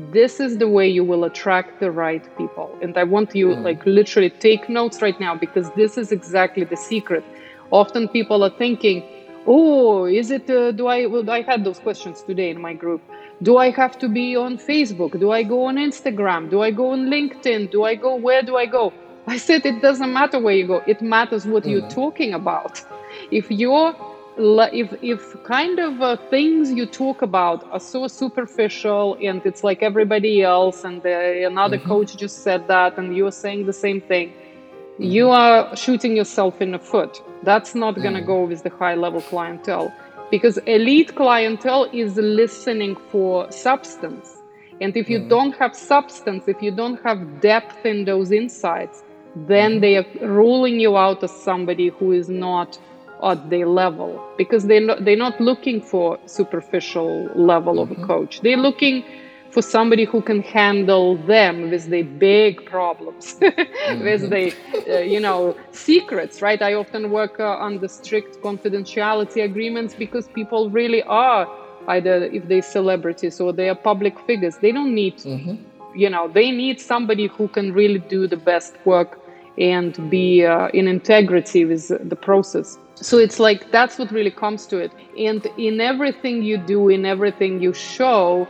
This 0.00 0.40
is 0.40 0.56
the 0.56 0.66
way 0.66 0.88
you 0.88 1.04
will 1.04 1.24
attract 1.24 1.78
the 1.78 1.90
right 1.90 2.24
people. 2.38 2.74
And 2.80 2.96
I 2.96 3.04
want 3.04 3.34
you 3.34 3.48
mm. 3.48 3.62
like 3.62 3.84
literally 3.84 4.30
take 4.30 4.68
notes 4.70 5.02
right 5.02 5.18
now 5.20 5.34
because 5.34 5.70
this 5.72 5.98
is 5.98 6.10
exactly 6.10 6.64
the 6.64 6.76
secret. 6.76 7.22
Often 7.70 8.08
people 8.08 8.42
are 8.42 8.56
thinking, 8.56 9.02
"Oh, 9.46 10.06
is 10.06 10.30
it? 10.30 10.48
Uh, 10.48 10.72
do 10.72 10.86
I? 10.86 11.04
Well, 11.04 11.28
I 11.28 11.42
had 11.42 11.64
those 11.64 11.78
questions 11.78 12.22
today 12.22 12.48
in 12.48 12.60
my 12.60 12.72
group. 12.72 13.02
Do 13.42 13.58
I 13.58 13.70
have 13.70 13.98
to 13.98 14.08
be 14.08 14.36
on 14.36 14.56
Facebook? 14.56 15.20
Do 15.20 15.32
I 15.32 15.42
go 15.42 15.64
on 15.64 15.76
Instagram? 15.76 16.48
Do 16.48 16.62
I 16.62 16.70
go 16.70 16.92
on 16.92 17.10
LinkedIn? 17.10 17.70
Do 17.70 17.84
I 17.84 17.94
go? 17.94 18.14
Where 18.16 18.42
do 18.42 18.56
I 18.56 18.64
go?" 18.64 18.92
I 19.26 19.36
said 19.36 19.66
it 19.66 19.82
doesn't 19.82 20.12
matter 20.12 20.40
where 20.40 20.54
you 20.54 20.66
go. 20.66 20.82
It 20.86 21.02
matters 21.02 21.44
what 21.46 21.64
mm. 21.64 21.72
you're 21.72 21.90
talking 21.90 22.32
about. 22.32 22.82
If 23.30 23.50
you're 23.50 23.94
if 24.40 24.92
if 25.02 25.42
kind 25.44 25.78
of 25.78 26.00
uh, 26.00 26.16
things 26.30 26.72
you 26.72 26.86
talk 26.86 27.22
about 27.22 27.70
are 27.72 27.80
so 27.80 28.08
superficial 28.08 29.16
and 29.22 29.42
it's 29.44 29.62
like 29.62 29.82
everybody 29.82 30.42
else 30.42 30.84
and 30.84 31.04
uh, 31.04 31.10
another 31.46 31.76
mm-hmm. 31.76 31.88
coach 31.88 32.16
just 32.16 32.42
said 32.42 32.66
that 32.66 32.96
and 32.98 33.14
you're 33.16 33.32
saying 33.32 33.66
the 33.66 33.72
same 33.72 34.00
thing 34.00 34.28
mm-hmm. 34.28 35.02
you 35.02 35.28
are 35.28 35.76
shooting 35.76 36.16
yourself 36.16 36.62
in 36.62 36.70
the 36.70 36.78
foot 36.78 37.22
that's 37.42 37.74
not 37.74 37.94
going 37.96 38.14
to 38.14 38.22
go 38.22 38.44
with 38.44 38.62
the 38.62 38.70
high 38.70 38.94
level 38.94 39.20
clientele 39.20 39.92
because 40.30 40.56
elite 40.66 41.14
clientele 41.16 41.84
is 41.92 42.16
listening 42.16 42.96
for 43.10 43.50
substance 43.52 44.38
and 44.80 44.96
if 44.96 45.10
you 45.10 45.18
mm-hmm. 45.18 45.28
don't 45.28 45.54
have 45.56 45.76
substance 45.76 46.48
if 46.48 46.62
you 46.62 46.70
don't 46.70 47.02
have 47.02 47.40
depth 47.40 47.84
in 47.84 48.04
those 48.06 48.32
insights 48.32 49.02
then 49.36 49.72
mm-hmm. 49.72 49.80
they 49.80 49.96
are 49.96 50.06
ruling 50.26 50.80
you 50.80 50.96
out 50.96 51.22
as 51.22 51.30
somebody 51.30 51.88
who 51.88 52.12
is 52.12 52.28
not 52.28 52.78
at 53.22 53.50
their 53.50 53.66
level 53.66 54.22
because 54.36 54.66
they're 54.66 54.80
not, 54.80 55.04
they're 55.04 55.16
not 55.16 55.40
looking 55.40 55.80
for 55.80 56.18
superficial 56.26 57.24
level 57.34 57.74
mm-hmm. 57.74 57.82
of 57.82 57.90
a 57.90 57.94
mm-hmm. 57.94 58.06
coach 58.06 58.40
they're 58.42 58.56
looking 58.56 59.04
for 59.50 59.62
somebody 59.62 60.04
who 60.04 60.22
can 60.22 60.42
handle 60.42 61.16
them 61.16 61.70
with 61.70 61.86
the 61.86 62.02
big 62.02 62.64
problems 62.66 63.34
mm-hmm. 63.40 64.04
with 64.04 64.30
the 64.30 64.54
uh, 64.88 64.98
you 65.00 65.20
know 65.20 65.56
secrets 65.72 66.40
right 66.40 66.62
i 66.62 66.74
often 66.74 67.10
work 67.10 67.40
uh, 67.40 67.56
under 67.58 67.88
strict 67.88 68.40
confidentiality 68.42 69.44
agreements 69.44 69.94
because 69.94 70.28
people 70.28 70.70
really 70.70 71.02
are 71.04 71.48
either 71.88 72.24
if 72.24 72.46
they're 72.48 72.62
celebrities 72.62 73.40
or 73.40 73.52
they 73.52 73.68
are 73.68 73.74
public 73.74 74.18
figures 74.20 74.56
they 74.58 74.72
don't 74.72 74.94
need 74.94 75.16
mm-hmm. 75.18 75.56
you 75.98 76.08
know 76.08 76.28
they 76.28 76.50
need 76.50 76.80
somebody 76.80 77.26
who 77.26 77.48
can 77.48 77.72
really 77.72 77.98
do 77.98 78.26
the 78.26 78.36
best 78.36 78.74
work 78.84 79.19
and 79.58 80.10
be 80.10 80.44
uh, 80.44 80.68
in 80.68 80.88
integrity 80.88 81.64
with 81.64 81.88
the 82.08 82.16
process. 82.16 82.78
So 82.94 83.18
it's 83.18 83.38
like 83.38 83.70
that's 83.70 83.98
what 83.98 84.10
really 84.10 84.30
comes 84.30 84.66
to 84.66 84.78
it. 84.78 84.92
And 85.18 85.46
in 85.56 85.80
everything 85.80 86.42
you 86.42 86.58
do 86.58 86.88
in 86.88 87.06
everything 87.06 87.60
you 87.62 87.72
show 87.72 88.46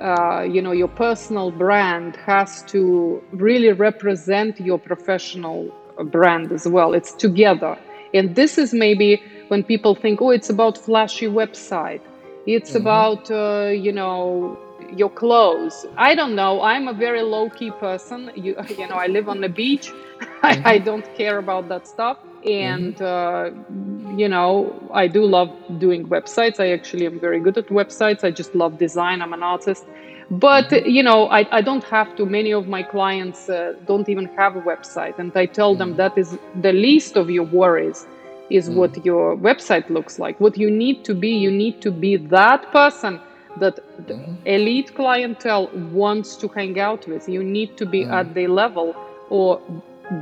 uh, 0.00 0.42
you 0.42 0.60
know 0.60 0.72
your 0.72 0.88
personal 0.88 1.50
brand 1.50 2.16
has 2.16 2.62
to 2.64 3.22
really 3.32 3.72
represent 3.72 4.60
your 4.60 4.78
professional 4.78 5.72
brand 6.06 6.52
as 6.52 6.66
well. 6.66 6.94
It's 6.94 7.12
together. 7.12 7.78
And 8.12 8.34
this 8.34 8.58
is 8.58 8.72
maybe 8.72 9.22
when 9.48 9.62
people 9.62 9.94
think 9.94 10.20
oh 10.20 10.30
it's 10.30 10.50
about 10.50 10.76
flashy 10.76 11.26
website. 11.26 12.00
It's 12.46 12.70
mm-hmm. 12.70 12.78
about 12.78 13.30
uh, 13.30 13.68
you 13.68 13.92
know 13.92 14.58
your 14.92 15.10
clothes. 15.10 15.86
I 15.96 16.14
don't 16.14 16.34
know. 16.34 16.62
I'm 16.62 16.88
a 16.88 16.92
very 16.92 17.22
low 17.22 17.50
key 17.50 17.70
person. 17.70 18.30
You, 18.34 18.56
you 18.78 18.88
know, 18.88 18.96
I 18.96 19.06
live 19.06 19.28
on 19.28 19.40
the 19.40 19.48
beach. 19.48 19.92
I, 20.42 20.62
I 20.64 20.78
don't 20.78 21.04
care 21.16 21.38
about 21.38 21.68
that 21.68 21.86
stuff. 21.86 22.18
And, 22.44 22.96
mm-hmm. 22.96 24.12
uh, 24.12 24.16
you 24.16 24.28
know, 24.28 24.88
I 24.92 25.06
do 25.06 25.24
love 25.24 25.50
doing 25.78 26.06
websites. 26.08 26.60
I 26.60 26.72
actually 26.72 27.06
am 27.06 27.18
very 27.18 27.40
good 27.40 27.56
at 27.56 27.68
websites. 27.68 28.22
I 28.22 28.30
just 28.30 28.54
love 28.54 28.78
design. 28.78 29.22
I'm 29.22 29.32
an 29.32 29.42
artist. 29.42 29.84
But, 30.30 30.68
mm-hmm. 30.68 30.88
you 30.88 31.02
know, 31.02 31.28
I, 31.28 31.46
I 31.56 31.62
don't 31.62 31.84
have 31.84 32.14
to. 32.16 32.26
Many 32.26 32.52
of 32.52 32.68
my 32.68 32.82
clients 32.82 33.48
uh, 33.48 33.74
don't 33.86 34.08
even 34.08 34.26
have 34.36 34.56
a 34.56 34.60
website. 34.60 35.18
And 35.18 35.34
I 35.36 35.46
tell 35.46 35.74
them 35.74 35.90
mm-hmm. 35.90 35.98
that 35.98 36.18
is 36.18 36.38
the 36.60 36.72
least 36.72 37.16
of 37.16 37.30
your 37.30 37.44
worries 37.44 38.06
is 38.50 38.68
what 38.68 39.04
your 39.06 39.36
website 39.36 39.88
looks 39.88 40.18
like. 40.18 40.38
What 40.38 40.58
you 40.58 40.70
need 40.70 41.04
to 41.06 41.14
be, 41.14 41.30
you 41.30 41.50
need 41.50 41.80
to 41.80 41.90
be 41.90 42.16
that 42.16 42.70
person 42.72 43.20
that 43.58 43.76
the 44.06 44.14
mm-hmm. 44.14 44.46
elite 44.46 44.94
clientele 44.94 45.70
wants 45.92 46.36
to 46.36 46.48
hang 46.48 46.78
out 46.78 47.06
with. 47.06 47.28
You 47.28 47.42
need 47.42 47.76
to 47.76 47.86
be 47.86 48.04
mm. 48.04 48.12
at 48.12 48.34
the 48.34 48.46
level 48.46 48.94
or 49.30 49.60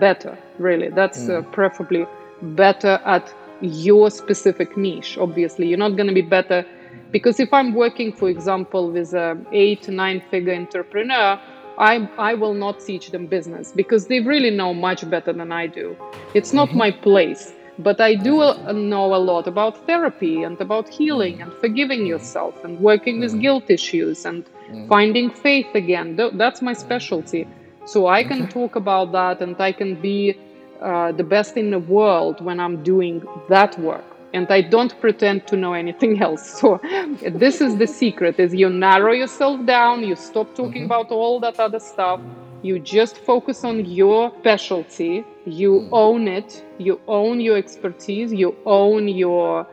better, 0.01 0.39
really. 0.59 0.89
That's 0.89 1.29
uh, 1.29 1.33
mm. 1.33 1.39
uh, 1.47 1.51
preferably 1.51 2.07
better 2.43 3.01
at 3.05 3.33
your 3.61 4.11
specific 4.11 4.77
niche. 4.77 5.17
Obviously, 5.19 5.69
you're 5.69 5.79
not 5.79 5.97
going 5.97 6.09
to 6.09 6.15
be 6.15 6.23
better 6.23 6.65
because 7.11 7.41
if 7.41 7.53
I'm 7.53 7.75
working, 7.75 8.13
for 8.13 8.29
example, 8.29 8.91
with 8.91 9.13
a 9.15 9.39
eight, 9.53 9.89
nine 9.89 10.23
figure 10.31 10.55
entrepreneur, 10.55 11.41
I, 11.79 12.09
I 12.19 12.35
will 12.35 12.55
not 12.55 12.81
teach 12.81 13.11
them 13.11 13.27
business 13.27 13.73
because 13.73 14.07
they 14.07 14.21
really 14.21 14.51
know 14.51 14.75
much 14.75 15.09
better 15.09 15.33
than 15.33 15.53
I 15.53 15.67
do. 15.67 15.97
It's 16.35 16.53
not 16.53 16.69
mm-hmm. 16.69 16.79
my 16.79 16.91
place. 16.91 17.53
But 17.79 18.01
I 18.01 18.15
do 18.15 18.55
know 18.73 19.15
a 19.15 19.23
lot 19.31 19.47
about 19.47 19.87
therapy 19.87 20.43
and 20.43 20.61
about 20.61 20.89
healing 20.89 21.41
and 21.41 21.53
forgiving 21.55 22.07
yourself 22.07 22.55
and 22.65 22.79
working 22.81 23.21
with 23.21 23.41
guilt 23.41 23.71
issues 23.71 24.27
and 24.27 24.45
finding 24.89 25.31
faith 25.31 25.75
again. 25.75 26.17
That's 26.35 26.61
my 26.61 26.75
specialty. 26.75 27.47
So 27.85 28.07
I 28.07 28.25
can 28.25 28.47
talk 28.49 28.77
about 28.77 29.13
that 29.13 29.41
and 29.41 29.61
I 29.61 29.73
can 29.73 30.01
be 30.01 30.39
uh, 30.81 31.13
the 31.13 31.25
best 31.25 31.57
in 31.57 31.71
the 31.71 31.79
world 31.79 32.45
when 32.45 32.61
I'm 32.61 32.83
doing 32.83 33.23
that 33.49 33.79
work. 33.79 34.05
And 34.35 34.51
I 34.51 34.63
don't 34.63 34.99
pretend 35.01 35.47
to 35.49 35.57
know 35.57 35.75
anything 35.75 36.21
else. 36.27 36.61
So 36.61 36.81
this 37.23 37.61
is 37.61 37.77
the 37.77 37.87
secret: 37.87 38.39
is 38.39 38.55
you 38.55 38.71
narrow 38.71 39.13
yourself 39.13 39.65
down, 39.67 40.03
you 40.03 40.17
stop 40.17 40.55
talking 40.55 40.85
mm-hmm. 40.85 40.93
about 40.93 41.11
all 41.11 41.39
that 41.41 41.61
other 41.61 41.79
stuff, 41.79 42.21
you 42.63 42.79
just 42.79 43.19
focus 43.19 43.65
on 43.65 43.85
your 43.85 44.33
specialty. 44.39 45.25
You 45.45 45.81
hmm. 45.81 45.95
own 45.95 46.29
it. 46.29 46.65
You 46.79 47.01
own 47.09 47.41
your 47.41 47.57
expertise. 47.57 48.33
You 48.33 48.57
own 48.65 49.09
your 49.09 49.67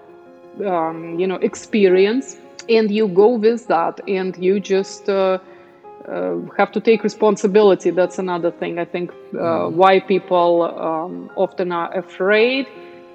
um, 0.65 1.19
you 1.19 1.27
know 1.27 1.35
experience. 1.35 2.37
And 2.67 2.91
you 2.91 3.07
go 3.07 3.35
with 3.35 3.67
that. 3.67 3.99
And 4.07 4.35
you 4.37 4.59
just 4.59 5.09
uh, 5.09 5.39
uh, 6.07 6.37
have 6.57 6.71
to 6.71 6.79
take 6.79 7.03
responsibility. 7.03 7.91
That's 7.91 8.17
another 8.17 8.51
thing 8.51 8.79
i 8.79 8.85
think 8.85 9.11
uh, 9.11 9.67
hmm. 9.69 9.77
why 9.77 9.99
people 9.99 10.63
um, 10.63 11.31
often 11.35 11.71
are 11.71 11.95
afraid 11.95 12.67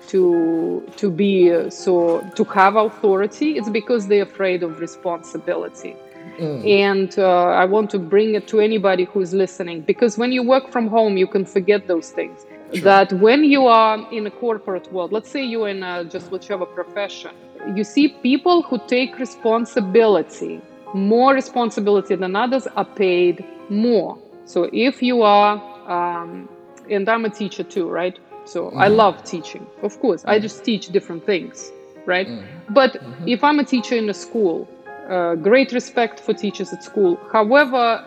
to 0.09 0.85
to 0.97 1.11
be 1.11 1.53
uh, 1.53 1.71
so 1.71 2.21
to 2.37 2.45
have 2.45 2.77
authority. 2.77 3.57
It's 3.59 3.71
because 3.71 4.07
they're 4.07 4.23
afraid 4.23 4.63
of 4.63 4.79
responsibility 4.79 5.97
Mm. 6.39 6.69
And 6.69 7.19
uh, 7.19 7.47
I 7.63 7.65
want 7.65 7.91
to 7.91 7.99
bring 7.99 8.35
it 8.35 8.49
to 8.49 8.61
anybody 8.61 9.05
who's 9.05 9.33
listening 9.33 9.83
because 9.83 10.19
when 10.19 10.33
you 10.33 10.43
work 10.43 10.71
from 10.71 10.89
home, 10.89 11.17
you 11.17 11.27
can 11.27 11.45
forget 11.45 11.87
those 11.87 12.11
things. 12.11 12.47
Sure. 12.73 12.83
That 12.83 13.13
when 13.13 13.45
you 13.45 13.67
are 13.67 14.11
in 14.13 14.27
a 14.27 14.31
corporate 14.31 14.93
world, 14.93 15.13
let's 15.13 15.31
say 15.31 15.45
you're 15.45 15.69
in 15.69 15.83
a, 15.83 16.05
just 16.05 16.31
whichever 16.33 16.67
profession, 16.67 17.33
you 17.75 17.85
see 17.85 18.09
people 18.09 18.63
who 18.63 18.81
take 18.87 19.19
responsibility, 19.19 20.61
more 20.93 21.35
responsibility 21.35 22.15
than 22.17 22.35
others, 22.35 22.67
are 22.67 22.85
paid 22.85 23.45
more. 23.69 24.19
So 24.45 24.69
if 24.73 25.03
you 25.03 25.23
are, 25.23 25.55
um, 25.89 26.49
and 26.91 27.09
I'm 27.09 27.25
a 27.25 27.31
teacher 27.31 27.63
too, 27.63 27.89
right? 27.89 28.19
So 28.45 28.71
mm. 28.71 28.77
I 28.77 28.89
mm-hmm. 28.89 28.97
love 28.97 29.25
teaching, 29.25 29.67
of 29.83 29.99
course. 30.01 30.23
Mm. 30.23 30.31
I 30.31 30.39
just 30.39 30.65
teach 30.65 30.89
different 30.89 31.25
things, 31.25 31.73
right? 32.07 32.29
Mm. 32.29 32.45
But 32.71 32.95
mm-hmm. 32.95 33.29
if 33.29 33.43
I'm 33.43 33.59
a 33.59 33.65
teacher 33.65 33.95
in 33.95 34.09
a 34.11 34.15
school, 34.15 34.69
uh, 35.09 35.35
great 35.35 35.73
respect 35.73 36.21
for 36.21 36.33
teachers 36.33 36.73
at 36.73 36.83
school. 36.83 37.19
However, 37.33 38.05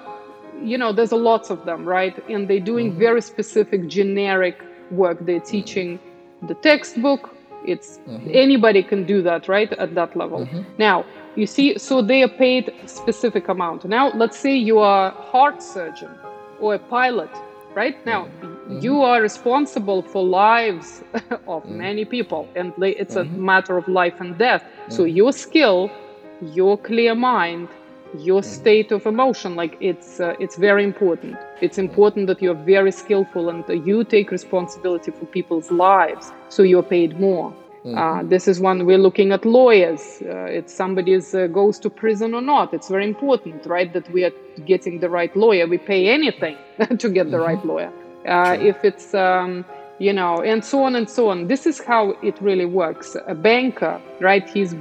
you 0.62 0.77
know, 0.77 0.92
there's 0.92 1.12
a 1.12 1.16
lots 1.16 1.50
of 1.50 1.66
them, 1.66 1.86
right? 1.86 2.18
And 2.30 2.48
they're 2.48 2.60
doing 2.60 2.92
mm-hmm. 2.92 3.00
very 3.00 3.22
specific, 3.22 3.88
generic 3.88 4.62
work. 4.92 5.25
They're 5.25 5.39
teaching 5.39 6.00
the 6.44 6.55
textbook. 6.55 7.29
It's 7.66 8.00
mm-hmm. 8.07 8.29
anybody 8.31 8.83
can 8.83 9.05
do 9.05 9.22
that, 9.24 9.48
right? 9.48 9.72
At 9.74 9.96
that 9.96 10.16
level. 10.16 10.46
Mm-hmm. 10.46 10.62
Now, 10.77 11.05
you 11.36 11.46
see, 11.46 11.77
so 11.77 12.01
they 12.01 12.24
are 12.24 12.29
paid 12.29 12.74
specific 12.86 13.48
amount. 13.48 13.86
Now, 13.86 14.12
let's 14.14 14.38
say 14.38 14.55
you 14.55 14.79
are 14.79 15.10
a 15.10 15.22
heart 15.22 15.62
surgeon 15.62 16.10
or 16.60 16.75
a 16.75 16.79
pilot, 16.79 17.29
right? 17.75 18.03
Now, 18.05 18.25
mm-hmm. 18.25 18.79
you 18.79 19.03
are 19.03 19.22
responsible 19.22 20.01
for 20.01 20.24
lives 20.24 21.03
of 21.14 21.64
mm-hmm. 21.64 21.77
many 21.77 22.05
people, 22.05 22.48
and 22.55 22.74
it's 22.81 23.16
a 23.16 23.24
mm-hmm. 23.24 23.46
matter 23.46 23.77
of 23.77 23.88
life 23.88 24.20
and 24.20 24.38
death. 24.38 24.64
So 24.90 25.03
your 25.03 25.31
skill 25.31 25.92
your 26.42 26.78
clear 26.78 27.16
mind 27.16 27.68
your 28.16 28.42
mm-hmm. 28.42 28.52
state 28.52 28.92
of 28.92 29.06
emotion 29.06 29.56
like 29.56 29.78
it's 29.80 30.20
uh, 30.20 30.36
it's 30.40 30.56
very 30.56 30.84
important 30.84 31.36
it's 31.62 31.78
important 31.78 32.28
that 32.28 32.42
you're 32.42 32.54
very 32.54 32.92
skillful 32.92 33.50
and 33.50 33.64
you 33.86 34.04
take 34.04 34.32
responsibility 34.32 35.12
for 35.12 35.26
people's 35.26 35.72
lives 35.72 36.32
so 36.50 36.64
you're 36.64 36.84
paid 36.84 37.20
more 37.20 37.52
mm-hmm. 37.84 37.98
uh, 37.98 38.24
this 38.24 38.48
is 38.48 38.60
one 38.60 38.86
we're 38.86 38.98
looking 38.98 39.32
at 39.32 39.46
lawyers 39.46 40.22
uh, 40.24 40.46
it's 40.46 40.74
somebody 40.74 41.16
uh, 41.16 41.48
goes 41.48 41.78
to 41.80 41.90
prison 41.90 42.34
or 42.34 42.42
not 42.42 42.74
it's 42.74 42.88
very 42.88 43.06
important 43.06 43.66
right 43.66 43.92
that 43.94 44.10
we 44.12 44.24
are 44.24 44.34
getting 44.66 45.00
the 45.00 45.10
right 45.10 45.36
lawyer 45.36 45.68
we 45.68 45.78
pay 45.78 46.08
anything 46.08 46.58
to 46.98 47.10
get 47.10 47.30
the 47.30 47.38
mm-hmm. 47.38 47.48
right 47.48 47.66
lawyer 47.66 47.92
uh, 48.26 48.56
sure. 48.56 48.66
if 48.66 48.84
it's 48.86 49.14
um, 49.14 49.66
you 50.00 50.14
know 50.14 50.38
and 50.38 50.64
so 50.64 50.84
on 50.84 50.96
and 50.96 51.10
so 51.10 51.30
on 51.30 51.48
this 51.48 51.66
is 51.66 51.80
how 51.80 52.12
it 52.24 52.40
really 52.42 52.66
works 52.66 53.18
a 53.28 53.36
banker 53.36 54.02
right 54.22 54.48
he's 54.50 54.74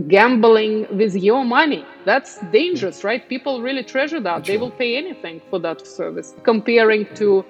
gambling 0.00 0.86
with 0.96 1.14
your 1.14 1.44
money. 1.44 1.84
That's 2.04 2.40
dangerous, 2.52 3.04
right? 3.04 3.28
People 3.28 3.62
really 3.62 3.84
treasure 3.84 4.20
that. 4.20 4.44
They 4.44 4.56
will 4.56 4.70
pay 4.70 4.96
anything 4.96 5.40
for 5.50 5.58
that 5.60 5.86
service. 5.86 6.34
Comparing 6.42 7.06
to 7.16 7.44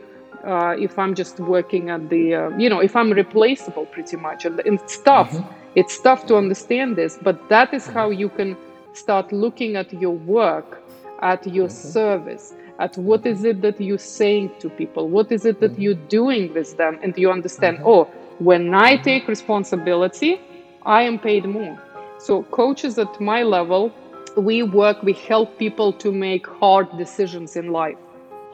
uh, 0.45 0.75
if 0.79 0.99
I'm 0.99 1.15
just 1.15 1.39
working 1.39 1.91
at 1.91 2.09
the, 2.09 2.35
uh, 2.35 2.49
you 2.57 2.69
know, 2.69 2.81
if 2.81 2.97
I'm 2.97 3.13
replaceable 3.13 3.87
pretty 3.87 4.17
much. 4.17 4.45
And, 4.45 4.61
it's 4.65 4.99
tough. 4.99 5.31
Mm-hmm. 5.31 5.53
It's 5.75 6.01
tough 6.01 6.27
to 6.27 6.37
understand 6.37 6.97
this, 6.97 7.19
but 7.23 7.49
that 7.49 7.73
is 7.73 7.87
how 7.87 8.11
you 8.11 8.29
can 8.29 8.57
start 8.93 9.33
looking 9.33 9.77
at 9.77 9.93
your 9.93 10.11
work, 10.13 10.83
at 11.23 11.47
your 11.47 11.69
mm-hmm. 11.69 11.89
service, 11.93 12.55
at 12.79 12.97
what 12.99 13.25
is 13.25 13.45
it 13.45 13.63
that 13.63 13.81
you're 13.81 13.99
saying 13.99 14.51
to 14.59 14.69
people, 14.69 15.09
what 15.09 15.33
is 15.33 15.47
it 15.47 15.61
that 15.61 15.73
mm-hmm. 15.73 15.83
you're 15.83 16.07
doing 16.09 16.53
with 16.53 16.77
them, 16.77 16.99
and 17.03 17.17
you 17.17 17.31
understand, 17.31 17.79
mm-hmm. 17.79 17.87
oh, 17.87 18.05
when 18.39 18.75
I 18.75 18.95
mm-hmm. 18.95 19.05
take 19.05 19.29
responsibility, 19.29 20.41
I 20.85 21.03
am 21.03 21.19
paid 21.19 21.47
more. 21.47 21.79
So, 22.23 22.45
coaches 22.45 23.01
at 23.01 23.21
my 23.21 23.43
level, 23.43 23.93
we 24.37 24.63
work, 24.63 25.03
we 25.03 25.13
help 25.13 25.59
people 25.59 25.93
to 25.95 26.13
make 26.13 26.47
hard 26.47 26.87
decisions 26.97 27.57
in 27.57 27.73
life. 27.73 27.99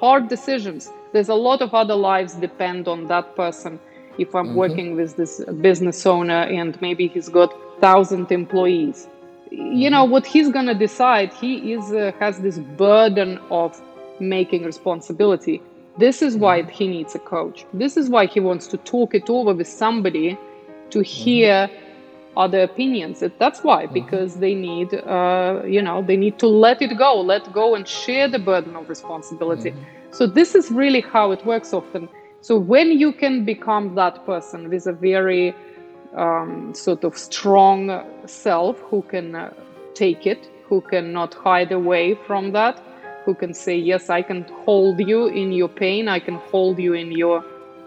Hard 0.00 0.28
decisions. 0.28 0.90
There's 1.12 1.28
a 1.28 1.34
lot 1.34 1.60
of 1.60 1.74
other 1.74 1.94
lives 1.94 2.32
depend 2.32 2.88
on 2.88 3.08
that 3.08 3.36
person. 3.36 3.78
If 4.16 4.34
I'm 4.34 4.46
mm-hmm. 4.46 4.54
working 4.54 4.96
with 4.96 5.16
this 5.16 5.44
business 5.60 6.06
owner 6.06 6.44
and 6.60 6.80
maybe 6.80 7.08
he's 7.08 7.28
got 7.28 7.52
thousand 7.78 8.32
employees, 8.32 9.06
you 9.50 9.90
know 9.90 10.06
what 10.06 10.24
he's 10.24 10.48
gonna 10.48 10.74
decide. 10.74 11.30
He 11.34 11.74
is 11.74 11.92
uh, 11.92 12.12
has 12.18 12.38
this 12.38 12.58
burden 12.58 13.38
of 13.50 13.78
making 14.18 14.64
responsibility. 14.64 15.60
This 15.98 16.22
is 16.22 16.38
why 16.38 16.62
mm-hmm. 16.62 16.70
he 16.70 16.88
needs 16.88 17.14
a 17.14 17.18
coach. 17.18 17.66
This 17.74 17.98
is 17.98 18.08
why 18.08 18.24
he 18.24 18.40
wants 18.40 18.66
to 18.68 18.78
talk 18.78 19.14
it 19.14 19.28
over 19.28 19.52
with 19.52 19.68
somebody 19.68 20.38
to 20.88 21.02
hear. 21.02 21.68
Mm-hmm 21.68 21.84
other 22.38 22.60
opinions. 22.62 23.22
That's 23.38 23.60
why, 23.62 23.84
mm-hmm. 23.84 23.94
because 24.00 24.36
they 24.36 24.54
need, 24.54 24.94
uh, 24.94 25.62
you 25.66 25.82
know, 25.82 25.98
they 26.02 26.16
need 26.16 26.38
to 26.38 26.46
let 26.46 26.80
it 26.80 26.96
go, 26.96 27.20
let 27.20 27.52
go 27.52 27.74
and 27.74 27.86
share 27.86 28.28
the 28.28 28.38
burden 28.38 28.76
of 28.76 28.88
responsibility. 28.88 29.72
Mm-hmm. 29.72 30.12
So 30.12 30.26
this 30.26 30.54
is 30.54 30.70
really 30.70 31.02
how 31.02 31.32
it 31.32 31.44
works 31.44 31.74
often. 31.74 32.08
So 32.40 32.56
when 32.56 32.88
you 33.02 33.12
can 33.12 33.44
become 33.44 33.94
that 33.96 34.24
person 34.24 34.70
with 34.70 34.86
a 34.86 34.92
very 34.92 35.54
um, 36.16 36.72
sort 36.74 37.04
of 37.04 37.18
strong 37.18 38.04
self 38.26 38.78
who 38.88 39.02
can 39.02 39.34
uh, 39.34 39.52
take 39.94 40.26
it, 40.26 40.48
who 40.68 40.80
cannot 40.80 41.34
hide 41.34 41.72
away 41.72 42.14
from 42.26 42.52
that, 42.52 42.80
who 43.24 43.34
can 43.34 43.52
say, 43.52 43.76
yes, 43.76 44.08
I 44.08 44.22
can 44.22 44.44
hold 44.64 45.00
you 45.00 45.26
in 45.26 45.52
your 45.52 45.68
pain, 45.68 46.08
I 46.08 46.20
can 46.20 46.36
hold 46.36 46.78
you 46.78 46.94
in 46.94 47.12
your 47.12 47.44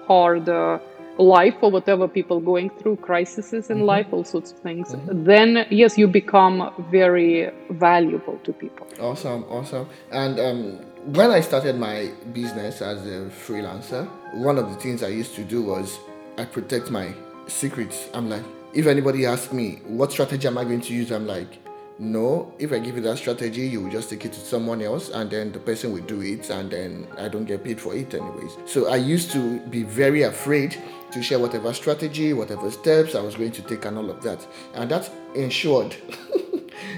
hard. 0.08 0.48
Uh, 0.50 0.78
life 1.18 1.56
or 1.62 1.72
whatever 1.72 2.08
people 2.08 2.40
going 2.40 2.70
through 2.70 2.96
crises 2.98 3.54
in 3.54 3.62
mm-hmm. 3.62 3.82
life 3.82 4.08
all 4.12 4.24
sorts 4.24 4.52
of 4.52 4.60
things 4.60 4.94
mm-hmm. 4.94 5.24
then 5.24 5.66
yes 5.70 5.98
you 5.98 6.08
become 6.08 6.72
very 6.90 7.52
valuable 7.72 8.38
to 8.44 8.54
people 8.54 8.88
awesome 9.00 9.44
awesome 9.46 9.88
and 10.12 10.40
um, 10.40 10.78
when 11.14 11.32
i 11.32 11.40
started 11.40 11.78
my 11.78 12.12
business 12.34 12.82
as 12.82 13.06
a 13.06 13.30
freelancer 13.30 14.08
one 14.36 14.58
of 14.58 14.70
the 14.70 14.76
things 14.76 15.04
i 15.04 15.08
used 15.08 15.36
to 15.36 15.44
do 15.44 15.62
was 15.62 16.00
i 16.38 16.46
protect 16.46 16.90
my 16.90 17.14
secrets 17.48 18.10
i'm 18.14 18.30
like 18.30 18.44
if 18.74 18.88
anybody 18.88 19.26
asks 19.26 19.52
me 19.52 19.82
what 19.86 20.12
strategy 20.12 20.48
am 20.48 20.58
i 20.58 20.64
going 20.64 20.82
to 20.82 20.94
use 20.94 21.12
i'm 21.12 21.28
like 21.28 21.62
no, 22.02 22.52
if 22.58 22.74
I 22.74 22.80
give 22.80 22.96
you 22.96 23.02
that 23.04 23.20
strategy, 23.20 23.62
you 23.62 23.80
will 23.80 23.92
just 23.92 24.10
take 24.10 24.26
it 24.26 24.34
to 24.34 24.40
someone 24.40 24.82
else 24.82 25.10
and 25.10 25.30
then 25.30 25.52
the 25.52 25.60
person 25.60 25.94
will 25.94 26.02
do 26.02 26.22
it 26.22 26.50
and 26.50 26.72
then 26.72 27.08
I 27.16 27.28
don't 27.28 27.46
get 27.46 27.64
paid 27.64 27.80
for 27.80 27.94
it 27.94 28.12
anyways. 28.16 28.58
So 28.66 28.88
I 28.88 28.96
used 28.96 29.30
to 29.34 29.60
be 29.68 29.84
very 29.84 30.24
afraid 30.24 30.76
to 31.12 31.22
share 31.22 31.40
whatever 31.40 31.74
strategy, 31.74 32.34
whatever 32.34 32.70
steps 32.72 33.16
I 33.16 33.22
was 33.22 33.36
going 33.36 33.52
to 33.52 33.62
take 33.62 33.86
and 33.86 33.98
all 33.98 34.10
of 34.10 34.22
that. 34.24 34.46
And 34.74 34.90
that 34.92 35.10
ensured 35.36 35.96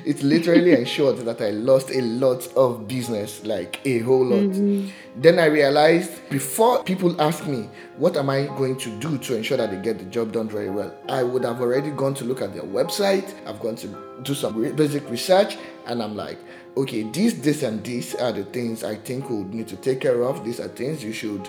it 0.05 0.21
literally 0.23 0.73
ensured 0.79 1.17
that 1.17 1.41
I 1.41 1.51
lost 1.51 1.89
a 1.91 2.01
lot 2.01 2.47
of 2.55 2.87
business, 2.87 3.43
like 3.45 3.79
a 3.85 3.99
whole 3.99 4.25
lot. 4.25 4.49
Mm-hmm. 4.49 4.89
Then 5.21 5.39
I 5.39 5.45
realized 5.45 6.29
before 6.29 6.83
people 6.83 7.19
ask 7.21 7.45
me, 7.45 7.69
what 7.97 8.17
am 8.17 8.29
I 8.29 8.45
going 8.45 8.77
to 8.77 8.89
do 8.99 9.17
to 9.19 9.35
ensure 9.35 9.57
that 9.57 9.71
they 9.71 9.77
get 9.77 9.99
the 9.99 10.05
job 10.05 10.31
done 10.31 10.49
very 10.49 10.69
well? 10.69 10.93
I 11.09 11.23
would 11.23 11.43
have 11.43 11.61
already 11.61 11.91
gone 11.91 12.13
to 12.15 12.25
look 12.25 12.41
at 12.41 12.53
their 12.53 12.63
website, 12.63 13.33
I've 13.47 13.59
gone 13.59 13.75
to 13.77 13.87
do 14.23 14.33
some 14.33 14.75
basic 14.75 15.09
research, 15.09 15.57
and 15.85 16.01
I'm 16.01 16.15
like, 16.15 16.37
okay, 16.75 17.03
this, 17.03 17.33
this, 17.33 17.63
and 17.63 17.83
this 17.83 18.15
are 18.15 18.31
the 18.31 18.45
things 18.45 18.83
I 18.83 18.95
think 18.95 19.29
we 19.29 19.37
would 19.37 19.53
need 19.53 19.67
to 19.67 19.75
take 19.75 20.01
care 20.01 20.23
of. 20.23 20.43
These 20.43 20.59
are 20.59 20.67
things 20.67 21.03
you 21.03 21.13
should 21.13 21.47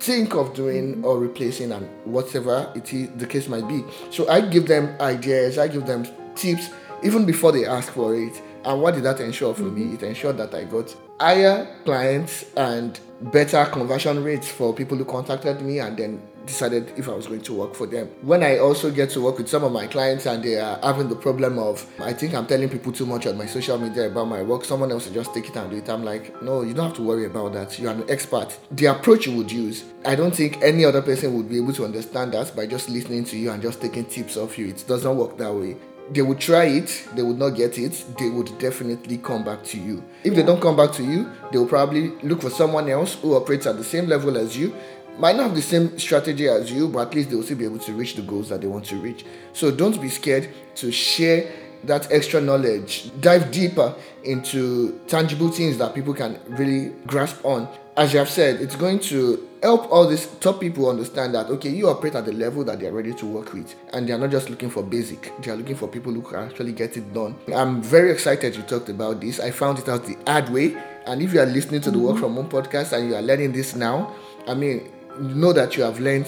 think 0.00 0.34
of 0.34 0.54
doing 0.54 0.94
mm-hmm. 0.94 1.04
or 1.04 1.18
replacing 1.18 1.72
and 1.72 1.88
whatever 2.04 2.72
it 2.74 2.92
is 2.92 3.10
the 3.16 3.26
case 3.26 3.48
might 3.48 3.68
be 3.68 3.84
so 4.10 4.28
i 4.28 4.40
give 4.40 4.66
them 4.66 4.96
ideas 5.00 5.58
i 5.58 5.68
give 5.68 5.86
them 5.86 6.04
tips 6.34 6.70
even 7.02 7.24
before 7.24 7.52
they 7.52 7.66
ask 7.66 7.92
for 7.92 8.14
it. 8.14 8.40
And 8.64 8.80
what 8.82 8.94
did 8.94 9.04
that 9.04 9.20
ensure 9.20 9.54
for 9.54 9.62
mm-hmm. 9.62 9.90
me? 9.90 9.94
It 9.94 10.02
ensured 10.02 10.36
that 10.38 10.54
I 10.54 10.64
got 10.64 10.94
higher 11.18 11.76
clients 11.84 12.44
and 12.56 12.98
better 13.20 13.64
conversion 13.66 14.22
rates 14.22 14.48
for 14.48 14.74
people 14.74 14.96
who 14.96 15.04
contacted 15.04 15.60
me 15.62 15.78
and 15.78 15.96
then 15.96 16.22
decided 16.50 16.92
if 16.98 17.08
I 17.08 17.12
was 17.12 17.26
going 17.26 17.42
to 17.42 17.54
work 17.54 17.74
for 17.74 17.86
them. 17.86 18.08
When 18.22 18.42
I 18.42 18.58
also 18.58 18.90
get 18.90 19.10
to 19.10 19.20
work 19.20 19.38
with 19.38 19.48
some 19.48 19.64
of 19.64 19.72
my 19.72 19.86
clients 19.86 20.26
and 20.26 20.42
they 20.42 20.58
are 20.58 20.78
having 20.82 21.08
the 21.08 21.16
problem 21.16 21.58
of, 21.58 21.86
I 22.00 22.12
think 22.12 22.34
I'm 22.34 22.46
telling 22.46 22.68
people 22.68 22.92
too 22.92 23.06
much 23.06 23.26
on 23.26 23.38
my 23.38 23.46
social 23.46 23.78
media 23.78 24.08
about 24.08 24.26
my 24.26 24.42
work, 24.42 24.64
someone 24.64 24.90
else 24.90 25.06
will 25.06 25.14
just 25.14 25.32
take 25.32 25.48
it 25.48 25.56
and 25.56 25.70
do 25.70 25.76
it. 25.76 25.88
I'm 25.88 26.04
like, 26.04 26.42
no, 26.42 26.62
you 26.62 26.74
don't 26.74 26.88
have 26.88 26.96
to 26.96 27.02
worry 27.02 27.26
about 27.26 27.52
that. 27.54 27.78
You're 27.78 27.92
an 27.92 28.04
expert. 28.10 28.58
The 28.72 28.86
approach 28.86 29.26
you 29.26 29.36
would 29.36 29.50
use, 29.50 29.84
I 30.04 30.14
don't 30.16 30.34
think 30.34 30.60
any 30.62 30.84
other 30.84 31.02
person 31.02 31.34
would 31.36 31.48
be 31.48 31.58
able 31.58 31.72
to 31.74 31.84
understand 31.84 32.32
that 32.34 32.54
by 32.54 32.66
just 32.66 32.88
listening 32.90 33.24
to 33.26 33.38
you 33.38 33.50
and 33.50 33.62
just 33.62 33.80
taking 33.80 34.04
tips 34.04 34.36
off 34.36 34.58
you. 34.58 34.68
It 34.68 34.84
doesn't 34.86 35.16
work 35.16 35.38
that 35.38 35.54
way 35.54 35.76
they 36.12 36.22
would 36.22 36.40
try 36.40 36.64
it, 36.64 37.08
they 37.14 37.22
would 37.22 37.38
not 37.38 37.50
get 37.50 37.78
it, 37.78 38.04
they 38.18 38.28
would 38.28 38.58
definitely 38.58 39.18
come 39.18 39.44
back 39.44 39.62
to 39.62 39.78
you. 39.78 40.02
If 40.24 40.34
they 40.34 40.42
don't 40.42 40.60
come 40.60 40.76
back 40.76 40.92
to 40.94 41.04
you, 41.04 41.30
they 41.52 41.58
will 41.58 41.68
probably 41.68 42.08
look 42.22 42.42
for 42.42 42.50
someone 42.50 42.88
else 42.88 43.14
who 43.14 43.36
operates 43.36 43.66
at 43.66 43.76
the 43.76 43.84
same 43.84 44.06
level 44.06 44.36
as 44.36 44.56
you, 44.56 44.74
might 45.20 45.36
not 45.36 45.44
have 45.44 45.54
the 45.54 45.62
same 45.62 45.98
strategy 45.98 46.48
as 46.48 46.72
you, 46.72 46.88
but 46.88 47.08
at 47.08 47.14
least 47.14 47.30
they 47.30 47.36
will 47.36 47.42
still 47.42 47.58
be 47.58 47.64
able 47.64 47.78
to 47.78 47.92
reach 47.92 48.14
the 48.14 48.22
goals 48.22 48.48
that 48.48 48.60
they 48.60 48.66
want 48.66 48.86
to 48.86 48.96
reach. 48.96 49.24
So 49.52 49.70
don't 49.70 50.00
be 50.00 50.08
scared 50.08 50.48
to 50.76 50.90
share 50.90 51.50
that 51.84 52.10
extra 52.12 52.40
knowledge, 52.40 53.10
dive 53.20 53.50
deeper 53.50 53.94
into 54.24 55.00
tangible 55.06 55.48
things 55.48 55.78
that 55.78 55.94
people 55.94 56.14
can 56.14 56.38
really 56.48 56.92
grasp 57.06 57.44
on. 57.44 57.68
As 57.96 58.12
you 58.12 58.18
have 58.18 58.28
said, 58.28 58.60
it's 58.60 58.76
going 58.76 59.00
to 59.00 59.48
help 59.62 59.90
all 59.92 60.06
these 60.06 60.26
top 60.40 60.60
people 60.60 60.88
understand 60.88 61.34
that 61.34 61.46
okay, 61.46 61.68
you 61.68 61.88
operate 61.88 62.14
at 62.14 62.24
the 62.24 62.32
level 62.32 62.64
that 62.64 62.80
they're 62.80 62.92
ready 62.92 63.12
to 63.14 63.26
work 63.26 63.52
with, 63.52 63.74
and 63.92 64.08
they're 64.08 64.18
not 64.18 64.30
just 64.30 64.48
looking 64.48 64.70
for 64.70 64.82
basic, 64.82 65.32
they 65.42 65.50
are 65.50 65.56
looking 65.56 65.76
for 65.76 65.88
people 65.88 66.12
who 66.12 66.22
can 66.22 66.48
actually 66.48 66.72
get 66.72 66.96
it 66.96 67.12
done. 67.12 67.34
I'm 67.54 67.82
very 67.82 68.10
excited 68.10 68.56
you 68.56 68.62
talked 68.62 68.88
about 68.88 69.20
this. 69.20 69.40
I 69.40 69.50
found 69.50 69.78
it 69.78 69.88
out 69.88 70.04
the 70.04 70.16
hard 70.26 70.48
way, 70.50 70.76
and 71.06 71.20
if 71.20 71.32
you 71.34 71.40
are 71.40 71.46
listening 71.46 71.80
to 71.82 71.90
the 71.90 71.98
Work 71.98 72.16
mm-hmm. 72.16 72.24
From 72.24 72.34
Home 72.34 72.48
podcast 72.48 72.92
and 72.96 73.08
you 73.08 73.16
are 73.16 73.22
learning 73.22 73.52
this 73.52 73.74
now, 73.74 74.14
I 74.46 74.54
mean, 74.54 74.90
know 75.18 75.52
that 75.52 75.76
you 75.76 75.82
have 75.82 76.00
learned 76.00 76.26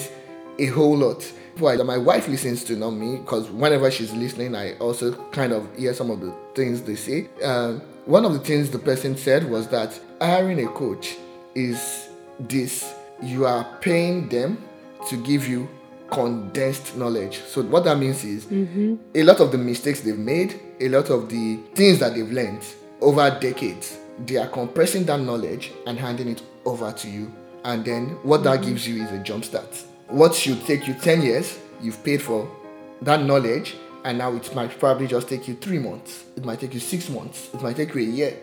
a 0.59 0.67
whole 0.67 0.97
lot. 0.97 1.31
My 1.59 1.99
wife 1.99 2.29
listens 2.29 2.65
to, 2.65 2.77
not 2.77 2.93
me, 2.93 3.19
because 3.19 3.51
whenever 3.51 3.91
she's 3.91 4.13
listening, 4.13 4.55
I 4.57 4.75
also 4.79 5.13
kind 5.31 5.53
of 5.53 5.69
hear 5.77 5.93
some 5.93 6.11
of 6.11 6.21
the 6.21 6.35
things 6.55 6.83
they 6.83 6.97
say. 6.97 7.29
Uh, 7.45 7.75
one 8.07 8.25
of 8.25 8.33
the 8.33 8.41
things 8.41 8.71
the 8.71 8.79
person 8.79 9.17
said 9.17 9.49
was 9.49 9.69
that 9.69 9.99
hiring 10.21 10.65
a 10.65 10.69
coach 10.69 11.17
is 11.55 12.09
this 12.41 12.93
you 13.23 13.47
are 13.47 13.65
paying 13.81 14.29
them 14.29 14.63
to 15.09 15.17
give 15.17 15.47
you 15.47 15.69
condensed 16.11 16.97
knowledge. 16.97 17.39
So 17.41 17.63
what 17.63 17.85
that 17.85 17.99
means 17.99 18.25
is 18.25 18.45
mm-hmm. 18.47 18.97
a 19.15 19.23
lot 19.23 19.41
of 19.41 19.53
the 19.53 19.59
mistakes 19.59 20.01
they've 20.01 20.19
made, 20.19 20.61
a 20.81 20.89
lot 20.89 21.11
of 21.11 21.29
the 21.29 21.57
things 21.75 22.01
that 22.01 22.15
they've 22.15 22.31
learned 22.31 22.65
over 23.01 23.31
decades, 23.41 23.99
they 24.27 24.37
are 24.37 24.49
compressing 24.49 25.05
that 25.05 25.21
knowledge 25.21 25.73
and 25.87 25.99
handing 25.99 26.29
it 26.29 26.43
over 26.65 26.93
to 26.93 27.09
you. 27.09 27.33
And 27.65 27.85
then 27.85 28.09
what 28.23 28.43
that 28.45 28.63
gives 28.63 28.87
you 28.87 29.03
is 29.05 29.11
a 29.13 29.19
jump 29.19 29.45
start. 29.45 29.69
What 30.09 30.35
should 30.35 30.65
take 30.67 30.87
you 30.87 30.95
10 30.95 31.23
years, 31.23 31.59
you've 31.81 32.03
paid 32.05 32.21
for 32.23 32.51
that 33.03 33.23
knowledge, 33.23 33.77
and 34.05 34.19
now 34.19 34.35
it 34.35 34.55
might 34.55 34.79
probably 34.79 35.07
just 35.07 35.29
take 35.29 35.47
you 35.47 35.55
three 35.55 35.79
months. 35.79 36.25
It 36.37 36.45
might 36.45 36.61
take 36.61 36.75
you 36.75 36.81
six 36.81 37.09
months. 37.09 37.51
It 37.55 37.63
might 37.63 37.77
take 37.77 37.95
you 37.95 38.01
a 38.01 38.05
year. 38.05 38.37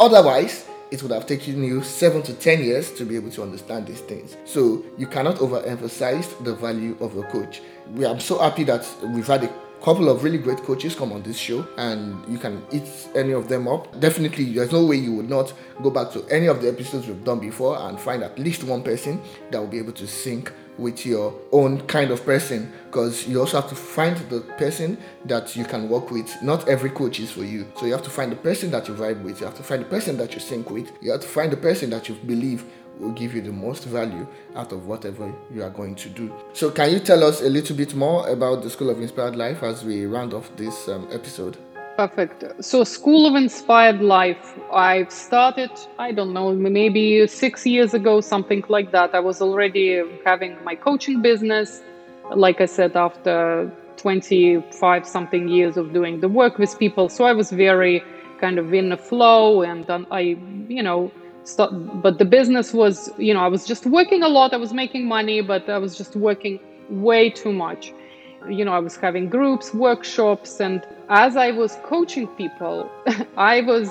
Otherwise, 0.00 0.66
it 0.90 1.02
would 1.02 1.12
have 1.12 1.26
taken 1.26 1.62
you 1.62 1.82
seven 1.82 2.22
to 2.22 2.34
ten 2.34 2.62
years 2.64 2.92
to 2.92 3.04
be 3.04 3.16
able 3.16 3.30
to 3.30 3.42
understand 3.42 3.86
these 3.86 4.00
things. 4.00 4.36
So 4.44 4.84
you 4.96 5.06
cannot 5.06 5.36
overemphasize 5.36 6.42
the 6.44 6.54
value 6.54 6.96
of 7.00 7.16
a 7.16 7.22
coach. 7.24 7.60
We 7.94 8.04
are 8.04 8.18
so 8.18 8.38
happy 8.38 8.64
that 8.64 8.86
we've 9.02 9.26
had 9.26 9.44
a 9.44 9.52
couple 9.82 10.08
of 10.08 10.24
really 10.24 10.38
great 10.38 10.58
coaches 10.58 10.94
come 10.94 11.12
on 11.12 11.22
this 11.22 11.36
show 11.36 11.66
and 11.76 12.26
you 12.28 12.38
can 12.38 12.62
eat 12.72 12.88
any 13.14 13.32
of 13.32 13.48
them 13.48 13.68
up 13.68 14.00
definitely 14.00 14.44
there's 14.52 14.72
no 14.72 14.84
way 14.84 14.96
you 14.96 15.12
would 15.12 15.28
not 15.28 15.52
go 15.82 15.90
back 15.90 16.10
to 16.10 16.24
any 16.28 16.46
of 16.46 16.60
the 16.60 16.68
episodes 16.68 17.06
we've 17.06 17.24
done 17.24 17.38
before 17.38 17.78
and 17.82 17.98
find 18.00 18.22
at 18.22 18.38
least 18.38 18.64
one 18.64 18.82
person 18.82 19.20
that 19.50 19.58
will 19.58 19.68
be 19.68 19.78
able 19.78 19.92
to 19.92 20.06
sync 20.06 20.52
with 20.78 21.04
your 21.04 21.34
own 21.52 21.80
kind 21.86 22.10
of 22.10 22.24
person 22.24 22.72
because 22.86 23.26
you 23.26 23.40
also 23.40 23.60
have 23.60 23.68
to 23.68 23.74
find 23.74 24.16
the 24.30 24.40
person 24.56 24.96
that 25.24 25.56
you 25.56 25.64
can 25.64 25.88
work 25.88 26.10
with. 26.10 26.30
Not 26.42 26.68
every 26.68 26.90
coach 26.90 27.20
is 27.20 27.30
for 27.30 27.44
you. 27.44 27.70
So 27.76 27.86
you 27.86 27.92
have 27.92 28.02
to 28.04 28.10
find 28.10 28.30
the 28.32 28.36
person 28.36 28.70
that 28.70 28.88
you 28.88 28.94
vibe 28.94 29.22
with. 29.22 29.40
You 29.40 29.46
have 29.46 29.56
to 29.56 29.62
find 29.62 29.82
the 29.82 29.86
person 29.86 30.16
that 30.18 30.32
you 30.34 30.40
sync 30.40 30.70
with. 30.70 30.90
You 31.02 31.10
have 31.10 31.20
to 31.20 31.28
find 31.28 31.52
the 31.52 31.56
person 31.56 31.90
that 31.90 32.08
you 32.08 32.14
believe 32.14 32.64
will 32.98 33.12
give 33.12 33.34
you 33.34 33.40
the 33.40 33.52
most 33.52 33.84
value 33.84 34.26
out 34.56 34.72
of 34.72 34.86
whatever 34.86 35.32
you 35.52 35.62
are 35.62 35.70
going 35.70 35.94
to 35.94 36.08
do. 36.08 36.32
So, 36.52 36.70
can 36.70 36.92
you 36.92 37.00
tell 37.00 37.24
us 37.24 37.40
a 37.40 37.48
little 37.48 37.76
bit 37.76 37.94
more 37.94 38.28
about 38.28 38.62
the 38.62 38.70
School 38.70 38.90
of 38.90 39.00
Inspired 39.00 39.36
Life 39.36 39.62
as 39.62 39.84
we 39.84 40.06
round 40.06 40.34
off 40.34 40.54
this 40.56 40.88
um, 40.88 41.08
episode? 41.12 41.56
Perfect. 41.96 42.44
So, 42.64 42.84
School 42.84 43.26
of 43.26 43.34
Inspired 43.34 44.00
Life, 44.00 44.54
I've 44.72 45.10
started, 45.10 45.70
I 45.98 46.12
don't 46.12 46.32
know, 46.32 46.52
maybe 46.52 47.26
six 47.26 47.66
years 47.66 47.94
ago, 47.94 48.20
something 48.20 48.64
like 48.68 48.92
that. 48.92 49.14
I 49.14 49.20
was 49.20 49.42
already 49.42 50.02
having 50.24 50.62
my 50.64 50.74
coaching 50.74 51.22
business. 51.22 51.82
Like 52.34 52.60
I 52.60 52.66
said, 52.66 52.96
after 52.96 53.72
25 53.96 55.06
something 55.06 55.48
years 55.48 55.76
of 55.76 55.92
doing 55.92 56.20
the 56.20 56.28
work 56.28 56.58
with 56.58 56.78
people. 56.78 57.08
So, 57.08 57.24
I 57.24 57.32
was 57.32 57.50
very 57.50 58.04
kind 58.40 58.58
of 58.58 58.72
in 58.72 58.90
the 58.90 58.96
flow 58.96 59.62
and 59.62 59.84
I, 60.12 60.20
you 60.68 60.82
know, 60.82 61.10
start, 61.48 61.70
but 62.02 62.18
the 62.18 62.24
business 62.24 62.72
was, 62.72 63.10
you 63.18 63.32
know, 63.34 63.40
I 63.40 63.48
was 63.48 63.66
just 63.66 63.86
working 63.86 64.22
a 64.22 64.28
lot. 64.28 64.52
I 64.52 64.58
was 64.58 64.72
making 64.72 65.06
money, 65.06 65.40
but 65.40 65.68
I 65.68 65.78
was 65.78 65.96
just 65.96 66.16
working 66.16 66.60
way 66.90 67.30
too 67.30 67.52
much 67.52 67.92
you 68.48 68.64
know, 68.64 68.72
I 68.72 68.78
was 68.78 68.96
having 68.96 69.28
groups, 69.28 69.74
workshops, 69.74 70.60
and 70.60 70.86
as 71.08 71.36
I 71.36 71.50
was 71.50 71.76
coaching 71.82 72.26
people, 72.28 72.90
I 73.36 73.60
was 73.62 73.90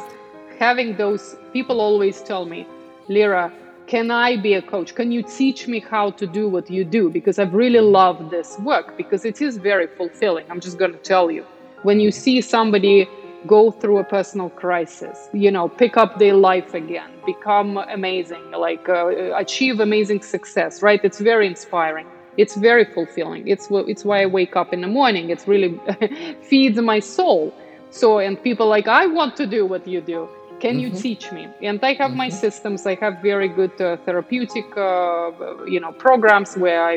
having 0.58 0.96
those 0.96 1.36
people 1.54 1.82
always 1.82 2.22
tell 2.22 2.46
me, 2.46 2.66
Lira, 3.08 3.52
can 3.88 4.12
I 4.12 4.36
be 4.38 4.54
a 4.54 4.62
coach? 4.62 4.96
Can 4.96 5.12
you 5.12 5.24
teach 5.24 5.68
me 5.68 5.80
how 5.80 6.12
to 6.12 6.28
do 6.28 6.50
what 6.50 6.70
you 6.70 6.84
do? 6.84 7.10
Because 7.10 7.40
I've 7.40 7.54
really 7.54 7.80
loved 7.80 8.32
this 8.32 8.58
work 8.60 8.98
because 8.98 9.24
it 9.24 9.42
is 9.42 9.58
very 9.58 9.88
fulfilling. 9.88 10.46
I'm 10.50 10.60
just 10.60 10.78
going 10.78 10.92
to 10.92 10.98
tell 10.98 11.32
you. 11.32 11.46
When 11.84 12.00
you 12.00 12.12
see 12.12 12.42
somebody 12.42 13.08
go 13.48 13.72
through 13.72 13.98
a 14.00 14.04
personal 14.04 14.50
crisis, 14.50 15.30
you 15.34 15.52
know, 15.52 15.68
pick 15.70 15.98
up 15.98 16.20
their 16.20 16.34
life 16.34 16.74
again, 16.74 17.10
become 17.26 17.78
amazing, 17.78 18.52
like 18.52 18.88
uh, 18.90 19.08
achieve 19.36 19.80
amazing 19.80 20.22
success, 20.22 20.82
right? 20.82 21.02
It's 21.04 21.20
very 21.20 21.48
inspiring. 21.48 22.08
It's 22.38 22.56
very 22.56 22.86
fulfilling. 22.86 23.48
It's 23.48 23.68
it's 23.72 24.06
why 24.06 24.22
i 24.22 24.26
wake 24.26 24.56
up 24.56 24.72
in 24.72 24.82
the 24.82 24.88
morning. 24.88 25.30
It's 25.30 25.48
really 25.48 25.80
feeds 26.50 26.80
my 26.80 27.00
soul. 27.00 27.54
So 27.90 28.20
and 28.20 28.42
people 28.44 28.68
like 28.68 28.88
i 28.88 29.06
want 29.08 29.36
to 29.38 29.46
do 29.48 29.66
what 29.66 29.88
you 29.88 30.02
do. 30.02 30.30
Can 30.60 30.76
mm-hmm. 30.76 30.80
you 30.80 30.90
teach 31.06 31.32
me? 31.32 31.48
And 31.62 31.84
i 31.84 31.94
have 31.94 32.12
mm-hmm. 32.12 32.18
my 32.18 32.30
systems. 32.30 32.86
I 32.86 32.96
have 32.96 33.14
very 33.22 33.48
good 33.48 33.76
uh, 33.82 33.98
therapeutic 34.06 34.68
uh, 34.78 35.32
you 35.74 35.80
know 35.80 35.92
programs 36.08 36.56
where 36.64 36.84
i 36.84 36.96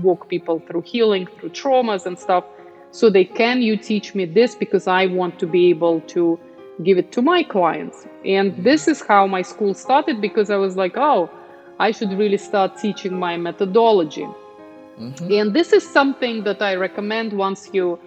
walk 0.00 0.28
people 0.28 0.58
through 0.66 0.82
healing 0.82 1.26
through 1.36 1.50
traumas 1.50 2.06
and 2.06 2.18
stuff 2.18 2.44
so 2.92 3.10
they 3.10 3.24
can 3.24 3.60
you 3.60 3.76
teach 3.76 4.14
me 4.14 4.24
this 4.24 4.54
because 4.54 4.86
i 4.86 5.06
want 5.06 5.38
to 5.38 5.46
be 5.46 5.68
able 5.70 6.00
to 6.02 6.38
give 6.84 6.98
it 6.98 7.10
to 7.10 7.20
my 7.20 7.42
clients 7.42 8.06
and 8.24 8.56
this 8.64 8.86
is 8.86 9.02
how 9.02 9.26
my 9.26 9.42
school 9.42 9.74
started 9.74 10.20
because 10.20 10.50
i 10.50 10.56
was 10.56 10.76
like 10.76 10.96
oh 10.96 11.28
i 11.80 11.90
should 11.90 12.12
really 12.12 12.38
start 12.38 12.76
teaching 12.76 13.18
my 13.18 13.36
methodology 13.36 14.26
Mm-hmm. 14.98 15.32
And 15.32 15.54
this 15.54 15.72
is 15.72 15.88
something 15.88 16.44
that 16.44 16.62
I 16.62 16.74
recommend 16.74 17.32
once 17.32 17.70
you 17.72 17.98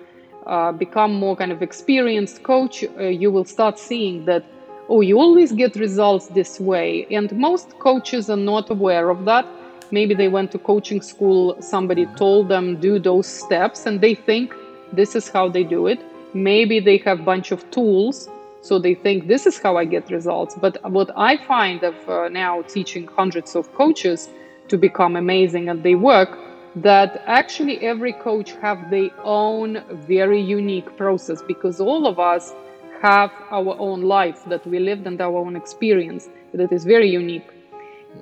uh, 0.46 0.72
become 0.72 1.16
more 1.16 1.36
kind 1.36 1.52
of 1.52 1.62
experienced 1.62 2.44
coach, 2.44 2.84
uh, 2.84 3.04
you 3.04 3.32
will 3.32 3.46
start 3.46 3.80
seeing 3.80 4.26
that, 4.26 4.46
oh, 4.88 5.02
you 5.02 5.20
always 5.20 5.52
get 5.52 5.76
results 5.76 6.28
this 6.28 6.60
way. 6.60 7.08
And 7.10 7.32
most 7.34 7.78
coaches 7.80 8.30
are 8.30 8.38
not 8.38 8.70
aware 8.70 9.10
of 9.10 9.26
that. 9.26 9.46
Maybe 9.92 10.14
they 10.14 10.28
went 10.28 10.52
to 10.52 10.60
coaching 10.60 11.02
school, 11.02 11.56
somebody 11.60 12.06
told 12.18 12.50
them 12.50 12.80
do 12.80 13.00
those 13.00 13.28
steps, 13.28 13.86
and 13.86 14.02
they 14.02 14.16
think 14.16 14.54
this 14.94 15.16
is 15.16 15.28
how 15.30 15.50
they 15.50 15.64
do 15.64 15.88
it. 15.88 16.00
maybe 16.34 16.80
they 16.80 16.98
have 16.98 17.20
a 17.22 17.24
bunch 17.24 17.52
of 17.52 17.70
tools 17.72 18.30
so 18.62 18.80
they 18.80 18.96
think 18.96 19.28
this 19.28 19.46
is 19.46 19.60
how 19.60 19.78
i 19.78 19.86
get 19.86 20.10
results. 20.10 20.56
But 20.66 20.74
what 20.98 21.10
i 21.16 21.38
find 21.38 21.84
of 21.84 21.96
uh, 22.10 22.30
now 22.30 22.64
teaching 22.64 23.08
hundreds 23.20 23.56
of 23.56 23.74
coaches 23.76 24.30
to 24.68 24.78
become 24.78 25.16
amazing 25.16 25.70
at 25.70 25.84
their 25.84 25.98
work 25.98 26.32
that 26.76 27.24
actually 27.26 27.80
every 27.82 28.14
coach 28.14 28.52
have 28.62 28.90
their 28.90 29.12
own 29.24 29.82
very 30.08 30.42
unique 30.42 30.98
process 30.98 31.42
because 31.42 31.80
all 31.80 32.06
of 32.06 32.20
us 32.20 32.54
have 33.02 33.32
our 33.52 33.76
own 33.80 34.02
life 34.02 34.44
that 34.46 34.66
we 34.68 34.80
lived 34.80 35.06
and 35.08 35.22
our 35.22 35.38
own 35.38 35.56
experience 35.56 36.28
that 36.54 36.72
is 36.72 36.84
very 36.84 37.10
unique. 37.10 37.48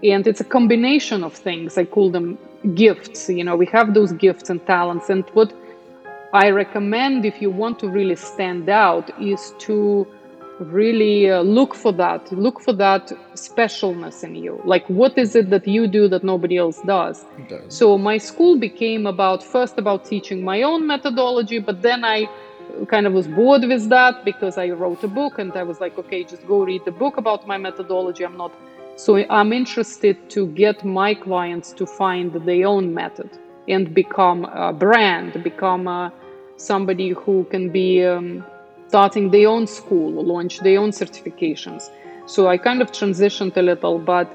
And 0.03 0.27
it's 0.27 0.41
a 0.41 0.49
combination 0.57 1.23
of 1.23 1.33
things. 1.33 1.77
I 1.77 1.85
call 1.85 2.11
them 2.11 2.37
gifts 2.75 3.29
you 3.29 3.43
know 3.43 3.55
we 3.57 3.65
have 3.67 3.93
those 3.93 4.11
gifts 4.13 4.49
and 4.49 4.65
talents. 4.65 5.09
And 5.09 5.23
what 5.33 5.51
i 6.33 6.49
recommend 6.49 7.25
if 7.25 7.41
you 7.41 7.49
want 7.49 7.79
to 7.79 7.87
really 7.87 8.15
stand 8.15 8.69
out 8.69 9.09
is 9.21 9.53
to 9.59 10.07
really 10.59 11.29
uh, 11.29 11.41
look 11.41 11.73
for 11.73 11.91
that 11.91 12.31
look 12.31 12.59
for 12.59 12.73
that 12.73 13.11
specialness 13.33 14.23
in 14.23 14.35
you. 14.35 14.61
Like 14.65 14.87
what 14.87 15.17
is 15.17 15.35
it 15.35 15.49
that 15.49 15.67
you 15.67 15.87
do 15.87 16.07
that 16.09 16.23
nobody 16.23 16.57
else 16.57 16.81
does? 16.85 17.25
So 17.69 17.97
my 17.97 18.17
school 18.17 18.57
became 18.57 19.07
about 19.07 19.43
first 19.43 19.77
about 19.77 20.05
teaching 20.05 20.43
my 20.43 20.61
own 20.61 20.85
methodology 20.85 21.59
but 21.59 21.81
then 21.81 22.03
i 22.03 22.29
kind 22.87 23.05
of 23.05 23.13
was 23.13 23.27
bored 23.27 23.63
with 23.63 23.89
that 23.89 24.23
because 24.25 24.57
i 24.57 24.69
wrote 24.69 25.03
a 25.03 25.07
book 25.07 25.37
and 25.37 25.51
i 25.53 25.63
was 25.63 25.79
like 25.79 25.97
okay 25.97 26.23
just 26.23 26.45
go 26.47 26.63
read 26.63 26.83
the 26.85 26.91
book 26.91 27.17
about 27.17 27.47
my 27.47 27.57
methodology. 27.57 28.25
I'm 28.25 28.37
not 28.37 28.53
so 28.95 29.17
i'm 29.29 29.51
interested 29.51 30.29
to 30.29 30.47
get 30.47 30.83
my 30.85 31.13
clients 31.13 31.71
to 31.73 31.85
find 31.85 32.33
their 32.45 32.67
own 32.67 32.93
method 32.93 33.29
and 33.67 33.93
become 33.93 34.45
a 34.45 34.71
brand 34.71 35.43
become 35.43 35.87
a, 35.87 36.11
somebody 36.63 37.09
who 37.09 37.43
can 37.45 37.69
be 37.69 38.03
um, 38.03 38.43
starting 38.87 39.31
their 39.31 39.49
own 39.49 39.67
school, 39.67 40.23
launch 40.23 40.59
their 40.59 40.79
own 40.79 40.91
certifications. 40.91 41.89
So 42.25 42.47
I 42.47 42.57
kind 42.57 42.81
of 42.81 42.91
transitioned 42.91 43.57
a 43.57 43.61
little, 43.61 43.99
but 43.99 44.27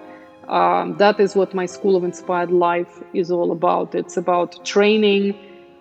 um, 0.48 0.96
that 0.98 1.20
is 1.20 1.34
what 1.34 1.54
my 1.54 1.66
School 1.66 1.96
of 1.96 2.04
Inspired 2.04 2.50
Life 2.50 3.02
is 3.14 3.30
all 3.30 3.50
about. 3.52 3.94
It's 3.94 4.16
about 4.16 4.64
training 4.64 5.34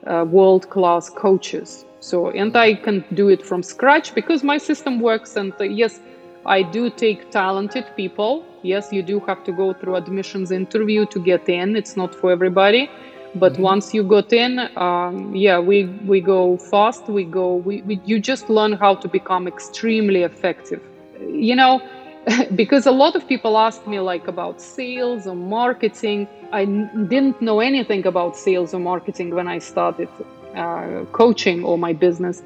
uh, 0.05 0.25
world 0.29 0.69
class 0.69 1.09
coaches. 1.09 1.85
So, 1.99 2.29
and 2.29 2.55
I 2.55 2.75
can 2.75 3.03
do 3.13 3.27
it 3.29 3.45
from 3.45 3.63
scratch 3.63 4.13
because 4.13 4.43
my 4.43 4.57
system 4.57 4.99
works. 4.99 5.35
And 5.35 5.53
uh, 5.59 5.63
yes, 5.63 5.99
I 6.45 6.61
do 6.61 6.89
take 6.89 7.29
talented 7.31 7.85
people. 7.95 8.45
Yes, 8.61 8.93
you 8.93 9.03
do 9.03 9.19
have 9.21 9.43
to 9.45 9.51
go 9.51 9.73
through 9.73 9.95
admissions 9.95 10.51
interview 10.51 11.05
to 11.07 11.19
get 11.19 11.49
in. 11.49 11.75
It's 11.75 11.97
not 11.97 12.13
for 12.15 12.31
everybody 12.31 12.89
but 13.37 13.53
mm-hmm. 13.53 13.63
once 13.63 13.93
you 13.93 14.03
got 14.03 14.31
in 14.33 14.59
um, 14.77 15.33
yeah 15.35 15.59
we 15.59 15.85
we 16.05 16.21
go 16.21 16.57
fast 16.57 17.07
we 17.09 17.25
go 17.25 17.55
we, 17.55 17.81
we 17.83 18.01
you 18.05 18.19
just 18.19 18.49
learn 18.49 18.73
how 18.73 18.95
to 18.95 19.07
become 19.07 19.47
extremely 19.47 20.23
effective 20.23 20.81
you 21.19 21.55
know 21.55 21.81
because 22.55 22.85
a 22.85 22.91
lot 22.91 23.15
of 23.15 23.27
people 23.27 23.57
ask 23.57 23.85
me 23.87 23.99
like 23.99 24.27
about 24.27 24.61
sales 24.61 25.27
or 25.27 25.35
marketing 25.35 26.27
I 26.51 26.63
n- 26.63 27.07
didn't 27.09 27.41
know 27.41 27.59
anything 27.59 28.05
about 28.07 28.35
sales 28.35 28.73
or 28.73 28.79
marketing 28.79 29.31
when 29.31 29.47
i 29.47 29.59
started 29.59 30.09
uh, 30.55 31.05
coaching 31.11 31.63
or 31.63 31.77
my 31.77 31.93
business 31.93 32.43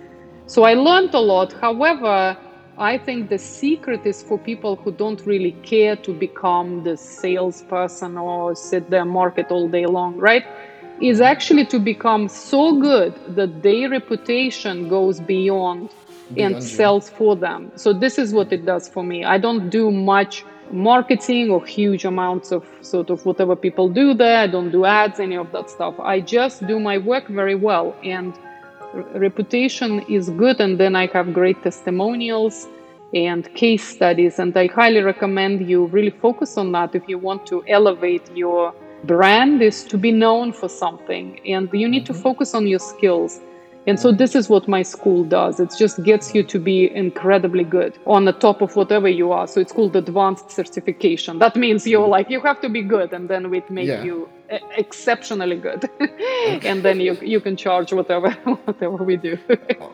so 0.48 0.64
i 0.64 0.74
learned 0.74 1.14
a 1.14 1.20
lot 1.20 1.54
however 1.54 2.38
I 2.78 2.98
think 2.98 3.30
the 3.30 3.38
secret 3.38 4.06
is 4.06 4.24
for 4.24 4.40
people 4.40 4.78
who 4.78 4.92
don't 4.92 5.24
really 5.26 5.52
care 5.62 5.96
to 5.98 6.14
become 6.14 6.84
the 6.84 6.98
salesperson 6.98 8.18
or 8.18 8.56
sit 8.56 8.90
there 8.90 9.06
market 9.06 9.52
all 9.52 9.70
day 9.70 9.86
long, 9.86 10.18
right? 10.18 10.46
Is 11.02 11.20
actually 11.20 11.66
to 11.66 11.80
become 11.80 12.28
so 12.28 12.80
good 12.80 13.14
that 13.36 13.64
their 13.64 13.90
reputation 13.90 14.88
goes 14.88 15.20
beyond, 15.20 15.90
beyond 16.34 16.56
and 16.56 16.64
sells 16.64 17.10
for 17.10 17.36
them. 17.36 17.72
So 17.76 17.92
this 17.92 18.20
is 18.20 18.34
what 18.34 18.54
it 18.54 18.66
does 18.66 18.88
for 18.88 19.04
me. 19.04 19.26
I 19.26 19.40
don't 19.40 19.70
do 19.70 19.90
much 19.90 20.46
marketing 20.72 21.50
or 21.50 21.66
huge 21.66 22.06
amounts 22.06 22.52
of 22.52 22.66
sort 22.82 23.10
of 23.10 23.26
whatever 23.26 23.56
people 23.56 23.90
do 23.90 24.14
there. 24.14 24.38
I 24.38 24.48
don't 24.48 24.72
do 24.72 24.86
ads, 24.86 25.20
any 25.20 25.36
of 25.36 25.52
that 25.52 25.70
stuff. 25.70 26.00
I 26.00 26.22
just 26.22 26.66
do 26.68 26.80
my 26.80 26.98
work 27.00 27.28
very 27.28 27.56
well 27.56 27.96
and 28.04 28.38
reputation 28.94 30.02
is 30.02 30.30
good 30.30 30.60
and 30.62 30.80
then 30.80 30.96
I 30.96 31.08
have 31.08 31.34
great 31.34 31.62
testimonials 31.64 32.68
and 33.14 33.54
case 33.56 33.84
studies 33.84 34.40
and 34.40 34.56
I 34.56 34.68
highly 34.68 35.02
recommend 35.02 35.68
you 35.68 35.88
really 35.88 36.12
focus 36.12 36.58
on 36.58 36.72
that 36.74 36.96
if 36.96 37.08
you 37.08 37.18
want 37.18 37.46
to 37.48 37.64
elevate 37.68 38.30
your 38.36 38.74
brand 39.06 39.62
is 39.62 39.84
to 39.84 39.98
be 39.98 40.12
known 40.12 40.54
for 40.54 40.70
something 40.70 41.40
and 41.46 41.70
you 41.74 41.88
need 41.88 42.06
to 42.06 42.14
mm-hmm. 42.14 42.22
focus 42.22 42.54
on 42.54 42.68
your 42.68 42.80
skills 42.80 43.40
and 43.88 44.00
so 44.00 44.12
this 44.12 44.36
is 44.36 44.48
what 44.48 44.68
my 44.68 44.84
school 44.84 45.24
does 45.24 45.60
it 45.60 45.74
just 45.78 46.04
gets 46.04 46.36
you 46.36 46.44
to 46.44 46.60
be 46.60 46.94
incredibly 46.96 47.64
good 47.64 47.98
on 48.06 48.26
the 48.26 48.32
top 48.34 48.62
of 48.62 48.76
whatever 48.76 49.10
you 49.10 49.32
are 49.32 49.48
so 49.48 49.60
it's 49.60 49.72
called 49.72 49.96
advanced 49.96 50.52
certification 50.52 51.40
that 51.40 51.56
means 51.56 51.88
you're 51.88 52.08
like 52.08 52.30
you 52.30 52.40
have 52.40 52.62
to 52.62 52.70
be 52.70 52.84
good 52.84 53.12
and 53.12 53.28
then 53.28 53.50
we 53.50 53.64
make 53.70 53.88
yeah. 53.88 54.04
you 54.04 54.30
exceptionally 54.78 55.58
good. 55.58 55.90
And 56.64 56.84
then 56.84 57.00
you 57.00 57.14
you 57.22 57.40
can 57.40 57.56
charge 57.56 57.94
whatever 57.94 58.32
whatever 58.66 59.04
we 59.04 59.18
do. 59.18 59.38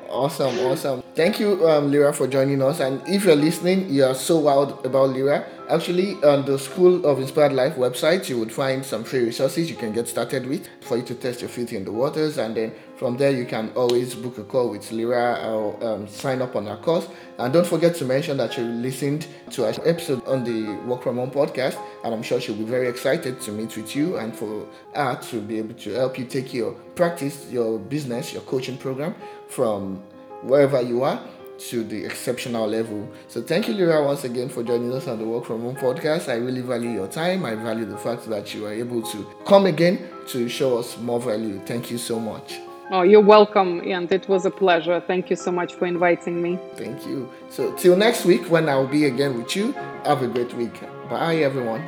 Awesome 0.09 0.57
awesome. 0.59 1.03
Thank 1.15 1.39
you 1.39 1.67
um, 1.69 1.91
lira 1.91 2.13
for 2.13 2.27
joining 2.27 2.61
us. 2.61 2.79
And 2.79 3.01
if 3.07 3.25
you're 3.25 3.35
listening 3.35 3.89
you 3.89 4.03
are 4.05 4.15
so 4.15 4.37
wild 4.39 4.85
about 4.85 5.09
lira. 5.09 5.45
Actually 5.69 6.13
on 6.23 6.45
the 6.45 6.57
school 6.57 7.05
of 7.05 7.19
inspired 7.19 7.51
life 7.51 7.75
website 7.75 8.29
you 8.29 8.39
would 8.39 8.51
find 8.51 8.85
some 8.85 9.03
free 9.03 9.25
resources 9.25 9.69
you 9.69 9.75
can 9.75 9.91
get 9.91 10.07
started 10.07 10.45
with 10.47 10.65
for 10.81 10.95
you 10.97 11.03
to 11.03 11.13
test 11.13 11.41
your 11.41 11.49
feet 11.49 11.73
in 11.73 11.83
the 11.83 11.91
waters. 11.91 12.37
And 12.37 12.55
then 12.55 12.71
from 12.95 13.17
there 13.17 13.31
you 13.31 13.45
can 13.45 13.71
always 13.75 14.15
book 14.15 14.37
a 14.37 14.43
call 14.43 14.69
with 14.69 14.91
lyra 14.91 15.53
or 15.53 15.77
um, 15.85 16.07
sign 16.07 16.41
up 16.41 16.55
on 16.55 16.67
our 16.67 16.77
course. 16.77 17.07
And 17.37 17.53
don't 17.53 17.67
forget 17.67 17.95
to 17.95 18.05
mention 18.05 18.37
that 18.37 18.57
you 18.57 18.63
listened 18.63 19.27
to 19.51 19.65
our 19.65 19.73
episode 19.85 20.25
on 20.25 20.43
the 20.43 20.73
work 20.87 21.03
from 21.03 21.17
home 21.17 21.31
podcast. 21.31 21.77
And 22.03 22.13
i'm 22.13 22.23
sure 22.23 22.39
she'll 22.39 22.55
be 22.55 22.63
very 22.63 22.87
excited 22.87 23.41
to 23.41 23.51
meet 23.51 23.75
with 23.75 23.95
you 23.95 24.17
and 24.17 24.35
for 24.35 24.46
for 24.47 24.67
her 24.95 25.15
to 25.15 25.41
be 25.41 25.57
able 25.57 25.75
to 25.75 25.93
help 25.93 26.17
you 26.17 26.25
take 26.25 26.53
your 26.53 26.73
practice, 26.95 27.49
your 27.51 27.79
business, 27.79 28.33
your 28.33 28.41
coaching 28.43 28.77
program 28.77 29.15
from 29.47 29.97
wherever 30.43 30.81
you 30.81 31.03
are 31.03 31.21
to 31.57 31.83
the 31.83 32.05
exceptional 32.05 32.67
level. 32.67 33.09
So 33.27 33.41
thank 33.41 33.67
you, 33.67 33.73
Lira, 33.73 34.03
once 34.03 34.23
again 34.23 34.49
for 34.49 34.63
joining 34.63 34.93
us 34.93 35.07
on 35.07 35.17
the 35.19 35.25
Work 35.25 35.45
From 35.45 35.61
Home 35.61 35.75
podcast. 35.75 36.29
I 36.29 36.35
really 36.35 36.61
value 36.61 36.91
your 36.91 37.07
time. 37.07 37.45
I 37.45 37.55
value 37.55 37.85
the 37.85 37.97
fact 37.97 38.29
that 38.29 38.53
you 38.53 38.65
are 38.67 38.73
able 38.73 39.01
to 39.01 39.27
come 39.45 39.65
again 39.65 40.07
to 40.27 40.47
show 40.47 40.77
us 40.77 40.97
more 40.97 41.19
value. 41.19 41.59
Thank 41.65 41.89
you 41.89 41.97
so 41.97 42.19
much. 42.19 42.59
Oh, 42.89 43.01
you're 43.01 43.19
welcome, 43.19 43.81
and 43.85 44.09
it 44.13 44.29
was 44.29 44.45
a 44.45 44.51
pleasure. 44.51 45.03
Thank 45.05 45.29
you 45.29 45.35
so 45.35 45.51
much 45.51 45.73
for 45.73 45.85
inviting 45.85 46.41
me. 46.41 46.57
Thank 46.75 47.05
you. 47.05 47.29
So, 47.49 47.73
till 47.73 47.97
next 47.97 48.23
week 48.23 48.49
when 48.49 48.69
I'll 48.69 48.87
be 48.87 49.05
again 49.05 49.37
with 49.37 49.57
you, 49.57 49.73
have 50.05 50.21
a 50.23 50.27
great 50.27 50.53
week. 50.53 50.79
Bye, 51.09 51.37
everyone. 51.37 51.83